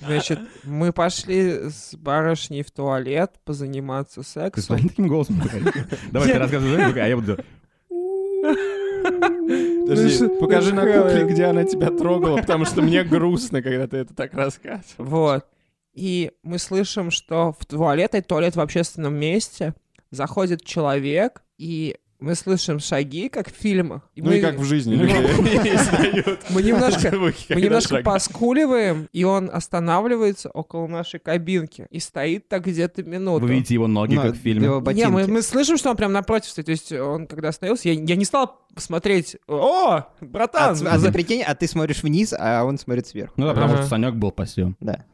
Значит, 0.00 0.40
мы 0.64 0.92
пошли 0.92 1.68
с 1.70 1.94
барышней 1.94 2.62
в 2.62 2.70
туалет 2.70 3.32
позаниматься 3.44 4.20
Ты 4.22 4.26
сексом. 4.26 4.62
своим 4.62 4.88
таким 4.88 5.08
голосом? 5.08 5.40
Давай, 6.10 6.32
ты 6.32 6.38
рассказывай, 6.38 7.02
а 7.02 7.06
я 7.06 7.16
буду... 7.16 7.38
Подожди, 9.86 10.24
Ну, 10.24 10.40
покажи 10.40 10.74
на 10.74 10.84
Михаил. 10.84 11.02
кукле, 11.04 11.24
где 11.26 11.44
она 11.44 11.64
тебя 11.64 11.90
трогала, 11.90 12.38
потому 12.38 12.64
что 12.64 12.82
мне 12.82 13.04
грустно, 13.04 13.62
когда 13.62 13.86
ты 13.86 13.98
это 13.98 14.14
так 14.14 14.34
рассказываешь. 14.34 14.94
Вот. 14.98 15.44
И 15.92 16.32
мы 16.42 16.58
слышим, 16.58 17.10
что 17.10 17.54
в 17.58 17.64
туалет, 17.66 18.14
и 18.14 18.20
туалет 18.20 18.56
в 18.56 18.60
общественном 18.60 19.14
месте, 19.14 19.74
заходит 20.10 20.64
человек, 20.64 21.42
и 21.58 21.96
мы 22.20 22.34
слышим 22.34 22.78
шаги, 22.78 23.28
как 23.28 23.50
в 23.50 23.54
фильмах. 23.54 24.02
Ну 24.16 24.26
мы, 24.26 24.38
и 24.38 24.40
как 24.40 24.56
в 24.56 24.64
жизни 24.64 24.94
мы 26.50 26.62
немножко, 26.62 27.10
мы 27.14 27.60
немножко 27.60 27.98
поскуливаем, 28.02 29.08
и 29.12 29.24
он 29.24 29.50
останавливается 29.52 30.50
около 30.50 30.86
нашей 30.86 31.20
кабинки 31.20 31.86
и 31.90 32.00
стоит 32.00 32.48
так 32.48 32.64
где-то 32.64 33.02
минуту. 33.02 33.44
Вы 33.46 33.54
видите 33.54 33.74
его 33.74 33.86
ноги, 33.86 34.16
как 34.16 34.34
в 34.34 34.38
фильме. 34.38 34.66
его 34.66 34.92
Не, 34.92 35.06
мы, 35.08 35.42
слышим, 35.42 35.76
что 35.76 35.90
он 35.90 35.96
прям 35.96 36.12
напротив 36.12 36.50
стоит. 36.50 36.66
То 36.66 36.72
есть 36.72 36.92
он, 36.92 37.26
когда 37.26 37.48
остановился, 37.48 37.88
я, 37.88 38.00
я 38.00 38.16
не 38.16 38.24
стал 38.24 38.60
смотреть, 38.76 39.36
о, 39.46 39.96
А, 39.96 40.08
братан, 40.20 40.76
ц- 40.76 40.86
а 40.88 40.98
за- 40.98 41.08
ты 41.08 41.12
прикинь, 41.12 41.42
а 41.42 41.54
ты 41.54 41.66
смотришь 41.66 42.02
вниз, 42.02 42.34
а 42.36 42.64
он 42.64 42.78
смотрит 42.78 43.06
сверху. 43.06 43.34
Ну 43.36 43.46
да, 43.46 43.54
потому 43.54 43.76
что 43.76 43.86
Санек 43.86 44.14
был 44.14 44.30
пасем. 44.30 44.76
Да. 44.80 45.04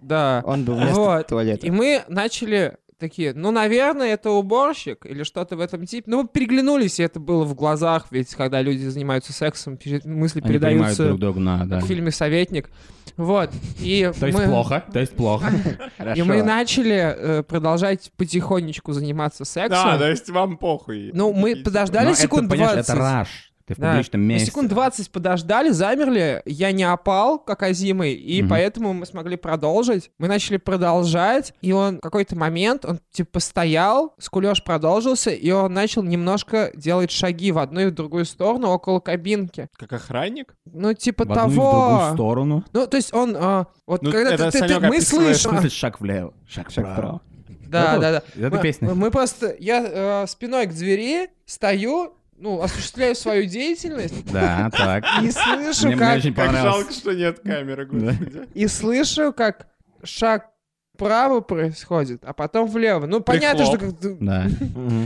да. 0.00 0.42
Он 0.46 0.64
был 0.64 0.74
вместо 0.76 0.94
Вот. 0.94 1.26
туалета. 1.26 1.66
И 1.66 1.70
мы 1.70 2.02
начали 2.08 2.76
такие, 3.02 3.34
ну, 3.34 3.50
наверное, 3.50 4.14
это 4.14 4.30
уборщик 4.30 5.04
или 5.04 5.24
что-то 5.24 5.56
в 5.56 5.60
этом 5.60 5.84
типе. 5.86 6.10
Ну, 6.10 6.22
мы 6.22 6.28
переглянулись, 6.28 7.00
и 7.00 7.02
это 7.02 7.20
было 7.20 7.44
в 7.44 7.54
глазах, 7.54 8.06
ведь 8.10 8.34
когда 8.34 8.62
люди 8.62 8.86
занимаются 8.86 9.32
сексом, 9.32 9.78
мысли 10.04 10.40
Они 10.40 10.48
передаются 10.48 11.08
друг 11.08 11.20
друга, 11.20 11.40
на, 11.40 11.66
да. 11.66 11.80
в 11.80 11.84
фильме 11.84 12.10
«Советник». 12.10 12.70
Вот. 13.16 13.50
И 13.80 14.10
То 14.20 14.26
есть 14.26 14.38
мы... 14.38 14.46
плохо, 14.46 14.84
то 14.92 15.00
есть 15.00 15.14
плохо. 15.14 15.52
И 16.16 16.22
мы 16.22 16.42
начали 16.42 17.14
э, 17.16 17.42
продолжать 17.42 18.10
потихонечку 18.16 18.92
заниматься 18.92 19.44
сексом. 19.44 19.84
Да, 19.84 19.98
то 19.98 20.08
есть 20.08 20.30
вам 20.30 20.56
похуй. 20.56 21.10
Ну, 21.12 21.32
мы 21.32 21.56
подождали 21.56 22.14
секунд 22.14 22.48
понимаешь, 22.48 22.86
20. 22.86 22.88
это 22.88 22.98
раш. 22.98 23.51
Ты 23.74 23.80
в 23.80 23.84
Да. 23.84 23.90
публичном 23.90 24.20
Мы 24.22 24.26
месте. 24.28 24.46
секунд 24.46 24.68
20 24.68 25.10
подождали, 25.10 25.70
замерли, 25.70 26.42
я 26.46 26.72
не 26.72 26.84
опал, 26.84 27.38
как 27.38 27.62
озимый, 27.62 28.14
и 28.14 28.42
Мгм. 28.42 28.50
поэтому 28.50 28.92
мы 28.92 29.06
смогли 29.06 29.36
продолжить. 29.36 30.10
Мы 30.18 30.28
начали 30.28 30.56
продолжать, 30.58 31.54
и 31.62 31.72
он 31.72 31.98
в 31.98 32.00
какой-то 32.00 32.36
момент, 32.36 32.84
он 32.84 33.00
типа 33.12 33.40
стоял, 33.40 34.14
скулеж 34.18 34.62
продолжился, 34.62 35.30
и 35.30 35.50
он 35.50 35.72
начал 35.72 36.02
немножко 36.02 36.70
делать 36.74 37.10
шаги 37.10 37.52
в 37.52 37.58
одну 37.58 37.80
и 37.80 37.86
в 37.86 37.90
другую 37.94 38.24
сторону 38.24 38.68
около 38.68 39.00
кабинки. 39.00 39.68
Как 39.78 39.92
охранник? 39.92 40.54
Ну, 40.64 40.92
типа 40.94 41.24
В 41.24 41.32
одну 41.32 41.44
и 41.46 41.50
в 41.50 41.54
того... 41.54 41.70
другую 41.88 42.14
сторону. 42.14 42.64
Ну, 42.72 42.86
то 42.86 42.96
есть 42.96 43.14
он... 43.14 43.36
а, 43.38 43.66
вот 43.86 44.02
Ну, 44.02 44.10
когда 44.12 44.34
это 44.34 44.50
ты, 44.50 44.60
ты- 44.60 44.68
ты- 44.68 44.80
мы 44.80 45.00
слышим... 45.00 45.68
шаг 45.70 46.00
влево, 46.00 46.34
шаг 46.48 46.70
Шаг 46.70 46.84
вправо. 46.84 46.94
вправо. 46.94 47.20
Да, 47.68 47.92
Это- 47.92 48.00
да, 48.00 48.12
да. 48.12 48.46
Это 48.46 48.56
мы, 48.56 48.62
песня. 48.62 48.94
Мы 48.94 49.10
просто... 49.10 49.56
Я 49.58 50.22
э, 50.22 50.26
спиной 50.26 50.66
к 50.66 50.74
двери 50.74 51.28
стою, 51.46 52.14
ну, 52.42 52.60
осуществляю 52.60 53.14
свою 53.14 53.46
деятельность 53.46 54.30
Да, 54.32 54.68
так. 54.72 55.04
и 55.22 55.30
слышу, 55.30 55.86
Мне 55.86 55.96
мне 55.96 56.04
как... 56.04 56.16
очень 56.18 56.34
Как 56.34 56.52
жалко, 56.52 56.92
что 56.92 57.12
нет 57.12 57.38
камеры, 57.40 57.86
господи. 57.86 58.48
И 58.54 58.66
слышу, 58.66 59.32
как 59.32 59.68
шаг 60.02 60.48
вправо 60.94 61.40
происходит, 61.40 62.22
а 62.24 62.32
потом 62.32 62.66
влево. 62.68 63.06
Ну, 63.06 63.20
понятно, 63.20 63.64
что... 63.64 63.78
Прихлоп. 63.78 64.00
как- 64.00 64.18
Да, 64.18 64.46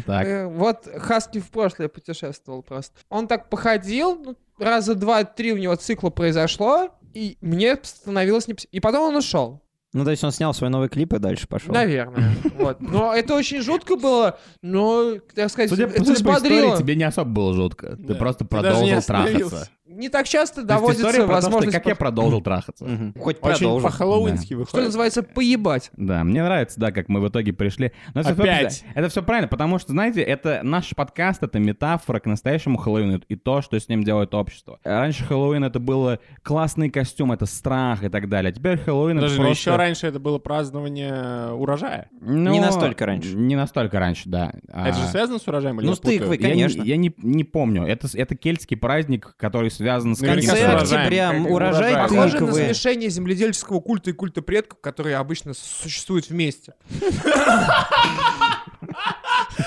так. 0.06 0.26
э, 0.26 0.46
вот 0.46 0.88
Хаски 0.98 1.38
в 1.38 1.48
прошлое 1.50 1.88
путешествовал 1.88 2.62
просто. 2.62 2.98
Он 3.08 3.28
так 3.28 3.48
походил, 3.48 4.16
ну, 4.16 4.36
раза 4.58 4.94
два-три 4.94 5.52
у 5.52 5.56
него 5.58 5.74
цикла 5.76 6.10
произошло, 6.10 6.90
и 7.14 7.38
мне 7.40 7.78
становилось 7.82 8.48
не... 8.48 8.54
И 8.72 8.80
потом 8.80 9.08
он 9.10 9.16
ушел. 9.16 9.62
Ну, 9.96 10.04
то 10.04 10.10
есть 10.10 10.22
он 10.24 10.30
снял 10.30 10.52
свой 10.52 10.68
новый 10.68 10.90
клип 10.90 11.14
и 11.14 11.18
дальше 11.18 11.48
пошел. 11.48 11.72
Наверное. 11.72 12.34
Вот. 12.58 12.80
Но 12.80 13.14
это 13.14 13.34
очень 13.34 13.62
жутко 13.62 13.96
было, 13.96 14.38
но, 14.62 15.14
так 15.34 15.50
сказать, 15.50 15.70
Судя, 15.70 15.84
это 15.86 16.04
судя 16.04 16.22
по 16.24 16.36
истории, 16.36 16.76
тебе 16.78 16.96
не 16.96 17.04
особо 17.04 17.30
было 17.30 17.54
жутко. 17.54 17.96
Ты 17.96 18.02
Да. 18.02 18.14
просто 18.14 18.44
Ты 18.44 18.50
даже 18.56 18.68
продолжил 18.68 18.98
остановился. 18.98 19.48
трахаться. 19.50 19.70
Не 19.96 20.08
так 20.10 20.28
часто 20.28 20.60
То 20.60 20.66
доводится 20.66 21.04
то, 21.04 21.12
что 21.12 21.26
возможность... 21.26 21.74
как 21.74 21.86
я 21.86 21.94
продолжил 21.94 22.40
трахаться. 22.42 22.84
Хоть 23.18 23.38
Очень 23.40 23.58
продолжим. 23.60 23.82
по-хэллоуински 23.90 24.46
Что 24.48 24.56
выходит. 24.56 24.86
называется, 24.86 25.22
поебать. 25.22 25.90
Да, 25.96 26.22
мне 26.22 26.42
нравится, 26.42 26.78
да, 26.78 26.92
как 26.92 27.08
мы 27.08 27.20
в 27.20 27.28
итоге 27.28 27.52
пришли. 27.52 27.92
Но 28.14 28.20
это 28.20 28.34
всё 28.34 28.42
Опять. 28.42 28.84
это 28.94 29.08
все 29.08 29.22
правильно, 29.22 29.48
потому 29.48 29.78
что, 29.78 29.92
знаете, 29.92 30.20
это 30.20 30.60
наш 30.62 30.90
подкаст, 30.94 31.42
это 31.42 31.58
метафора 31.58 32.20
к 32.20 32.26
настоящему 32.26 32.76
Хэллоуину 32.76 33.22
и 33.26 33.36
то, 33.36 33.62
что 33.62 33.78
с 33.80 33.88
ним 33.88 34.04
делает 34.04 34.34
общество. 34.34 34.78
Раньше 34.84 35.24
Хэллоуин 35.24 35.64
это 35.64 35.80
было 35.80 36.18
классный 36.42 36.90
костюм, 36.90 37.32
это 37.32 37.46
страх 37.46 38.04
и 38.04 38.10
так 38.10 38.28
далее. 38.28 38.50
А 38.50 38.52
теперь 38.52 38.76
Хэллоуин 38.78 39.16
Даже 39.18 39.34
это 39.36 39.42
просто... 39.44 39.70
еще 39.70 39.76
раньше 39.76 40.06
это 40.06 40.20
было 40.20 40.38
празднование 40.38 41.52
урожая. 41.52 42.08
Ну, 42.20 42.52
Не 42.52 42.60
настолько 42.60 43.06
раньше. 43.06 43.34
Не 43.34 43.56
настолько 43.56 43.98
раньше, 43.98 44.28
да. 44.28 44.52
А, 44.70 44.88
Это 44.88 44.98
же 44.98 45.06
связано 45.06 45.38
с 45.38 45.48
урожаем 45.48 45.80
или 45.80 45.86
Ну, 45.86 45.94
с 45.94 46.00
тыквой, 46.00 46.36
я 46.38 46.48
конечно. 46.48 46.82
Я, 46.82 46.96
не, 46.96 47.14
не 47.16 47.44
помню. 47.44 47.84
Это, 47.86 48.08
это 48.12 48.34
кельтский 48.36 48.76
праздник, 48.76 49.34
который 49.38 49.70
связан 49.70 49.85
с 49.86 50.20
Наверняка 50.20 50.26
конце 50.26 50.46
с 50.46 50.48
каким-то- 50.48 50.74
урожаем, 50.76 50.76
октября 51.02 51.30
урожай 51.54 51.92
урожай. 51.94 52.08
Похоже 52.08 52.40
на 52.40 52.52
смешение 52.52 53.10
земледельческого 53.10 53.80
культа 53.80 54.10
и 54.10 54.12
культа 54.12 54.42
предков, 54.42 54.80
которые 54.80 55.16
обычно 55.16 55.54
существуют 55.54 56.28
вместе. 56.28 56.74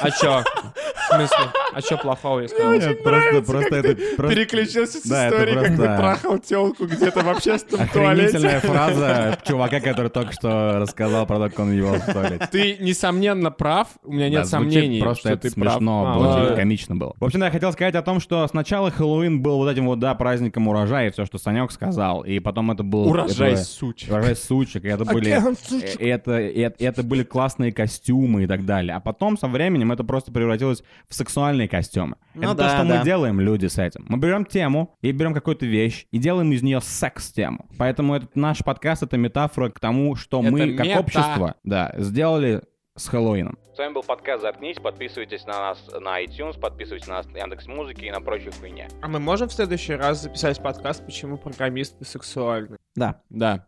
А 0.01 0.11
чё? 0.11 0.43
В 0.43 1.13
смысле? 1.15 1.37
А 1.73 1.81
чё 1.81 1.97
плохого, 1.97 2.41
я 2.41 2.47
сказал? 2.47 2.73
Нет, 2.73 3.03
просто, 3.03 3.41
просто 3.41 3.75
это 3.75 3.95
просто 4.15 4.35
Переключился 4.35 4.99
с 4.99 5.03
Да, 5.03 5.27
это 5.27 5.35
историей, 5.37 5.55
как 5.55 5.67
ты 5.67 5.75
просто- 5.75 5.97
трахал 5.97 6.37
телку 6.39 6.85
где-то 6.85 7.19
в 7.23 7.29
общественном 7.29 7.87
туалете. 7.89 8.37
охренительная 8.37 8.59
фраза 8.59 9.37
чувака, 9.43 9.79
который 9.79 10.09
только 10.09 10.31
что 10.33 10.77
рассказал 10.79 11.25
про 11.25 11.37
то, 11.37 11.49
как 11.49 11.59
он 11.59 11.71
его 11.71 11.93
в 11.93 12.13
туалете. 12.13 12.47
Ты, 12.51 12.77
несомненно, 12.79 13.49
прав. 13.51 13.87
У 14.03 14.13
меня 14.13 14.29
нет 14.29 14.43
Да, 14.43 14.47
сомнений, 14.47 14.99
просто 15.01 15.21
что 15.21 15.29
это 15.33 15.41
ты 15.43 15.49
смешно 15.49 16.03
прав. 16.03 16.15
А, 16.15 16.19
было, 16.19 16.45
очень 16.45 16.55
комично 16.55 16.95
было. 16.95 17.13
В 17.19 17.25
общем, 17.25 17.39
да, 17.39 17.47
я 17.47 17.51
хотел 17.51 17.71
сказать 17.73 17.95
о 17.95 18.01
том, 18.03 18.19
что 18.19 18.47
сначала 18.47 18.91
Хэллоуин 18.91 19.41
был 19.41 19.57
вот 19.57 19.69
этим 19.71 19.87
вот, 19.87 19.99
да, 19.99 20.08
праздником 20.15 20.67
урожая, 20.67 21.07
и 21.07 21.11
все, 21.11 21.25
что 21.25 21.37
Санек 21.37 21.71
сказал, 21.71 22.21
и 22.21 22.39
потом 22.39 22.71
это 22.71 22.83
был... 22.83 23.07
Урожай, 23.07 23.53
это- 23.53 23.61
суч. 23.63 24.07
Урожай 24.09 24.35
сучек, 24.35 24.85
и 24.85 24.87
это 24.87 25.05
были... 25.05 25.31
Э, 25.31 25.55
сучек. 25.55 25.99
Это, 25.99 26.33
это, 26.33 26.83
это 26.83 27.03
были 27.03 27.23
классные 27.23 27.71
костюмы 27.71 28.43
и 28.43 28.47
так 28.47 28.65
далее. 28.65 28.95
А 28.95 28.99
потом, 28.99 29.37
со 29.37 29.47
временем, 29.47 29.91
это 29.91 30.03
просто 30.03 30.31
превратилось 30.31 30.83
в 31.07 31.15
сексуальные 31.15 31.67
костюмы. 31.67 32.17
Ну 32.33 32.43
это 32.43 32.55
да, 32.55 32.63
то, 32.63 32.69
что 32.77 32.87
да. 32.87 32.97
мы 32.99 33.05
делаем, 33.05 33.39
люди, 33.39 33.67
с 33.67 33.77
этим. 33.77 34.05
Мы 34.07 34.17
берем 34.17 34.45
тему 34.45 34.95
и 35.01 35.11
берем 35.11 35.33
какую-то 35.33 35.65
вещь 35.65 36.07
и 36.11 36.17
делаем 36.17 36.51
из 36.51 36.61
нее 36.61 36.81
секс-тему. 36.81 37.67
Поэтому 37.77 38.15
этот 38.15 38.35
наш 38.35 38.59
подкаст— 38.59 39.03
это 39.03 39.17
метафора 39.17 39.69
к 39.69 39.79
тому, 39.79 40.15
что 40.15 40.41
Это 40.41 40.51
мы, 40.51 40.73
как 40.73 40.85
мета. 40.85 40.99
общество, 40.99 41.55
да, 41.63 41.93
сделали 41.97 42.61
с 42.99 43.07
Хэллоуином. 43.07 43.57
С 43.73 43.77
вами 43.77 43.93
был 43.93 44.03
подкаст 44.03 44.41
«Заткнись». 44.41 44.77
Подписывайтесь 44.77 45.45
на 45.45 45.53
нас 45.53 45.87
на 45.99 46.21
iTunes, 46.23 46.59
подписывайтесь 46.59 47.07
на 47.07 47.15
нас 47.15 47.27
на 47.27 47.37
Яндекс.Музыке 47.37 48.07
и 48.07 48.11
на 48.11 48.19
прочую 48.19 48.51
хуйне. 48.53 48.89
А 49.01 49.07
мы 49.07 49.19
можем 49.19 49.47
в 49.47 49.53
следующий 49.53 49.93
раз 49.93 50.21
записать 50.21 50.61
подкаст, 50.61 51.05
почему 51.05 51.37
программисты 51.37 52.03
сексуальны? 52.03 52.77
Да. 52.95 53.21
Да. 53.29 53.65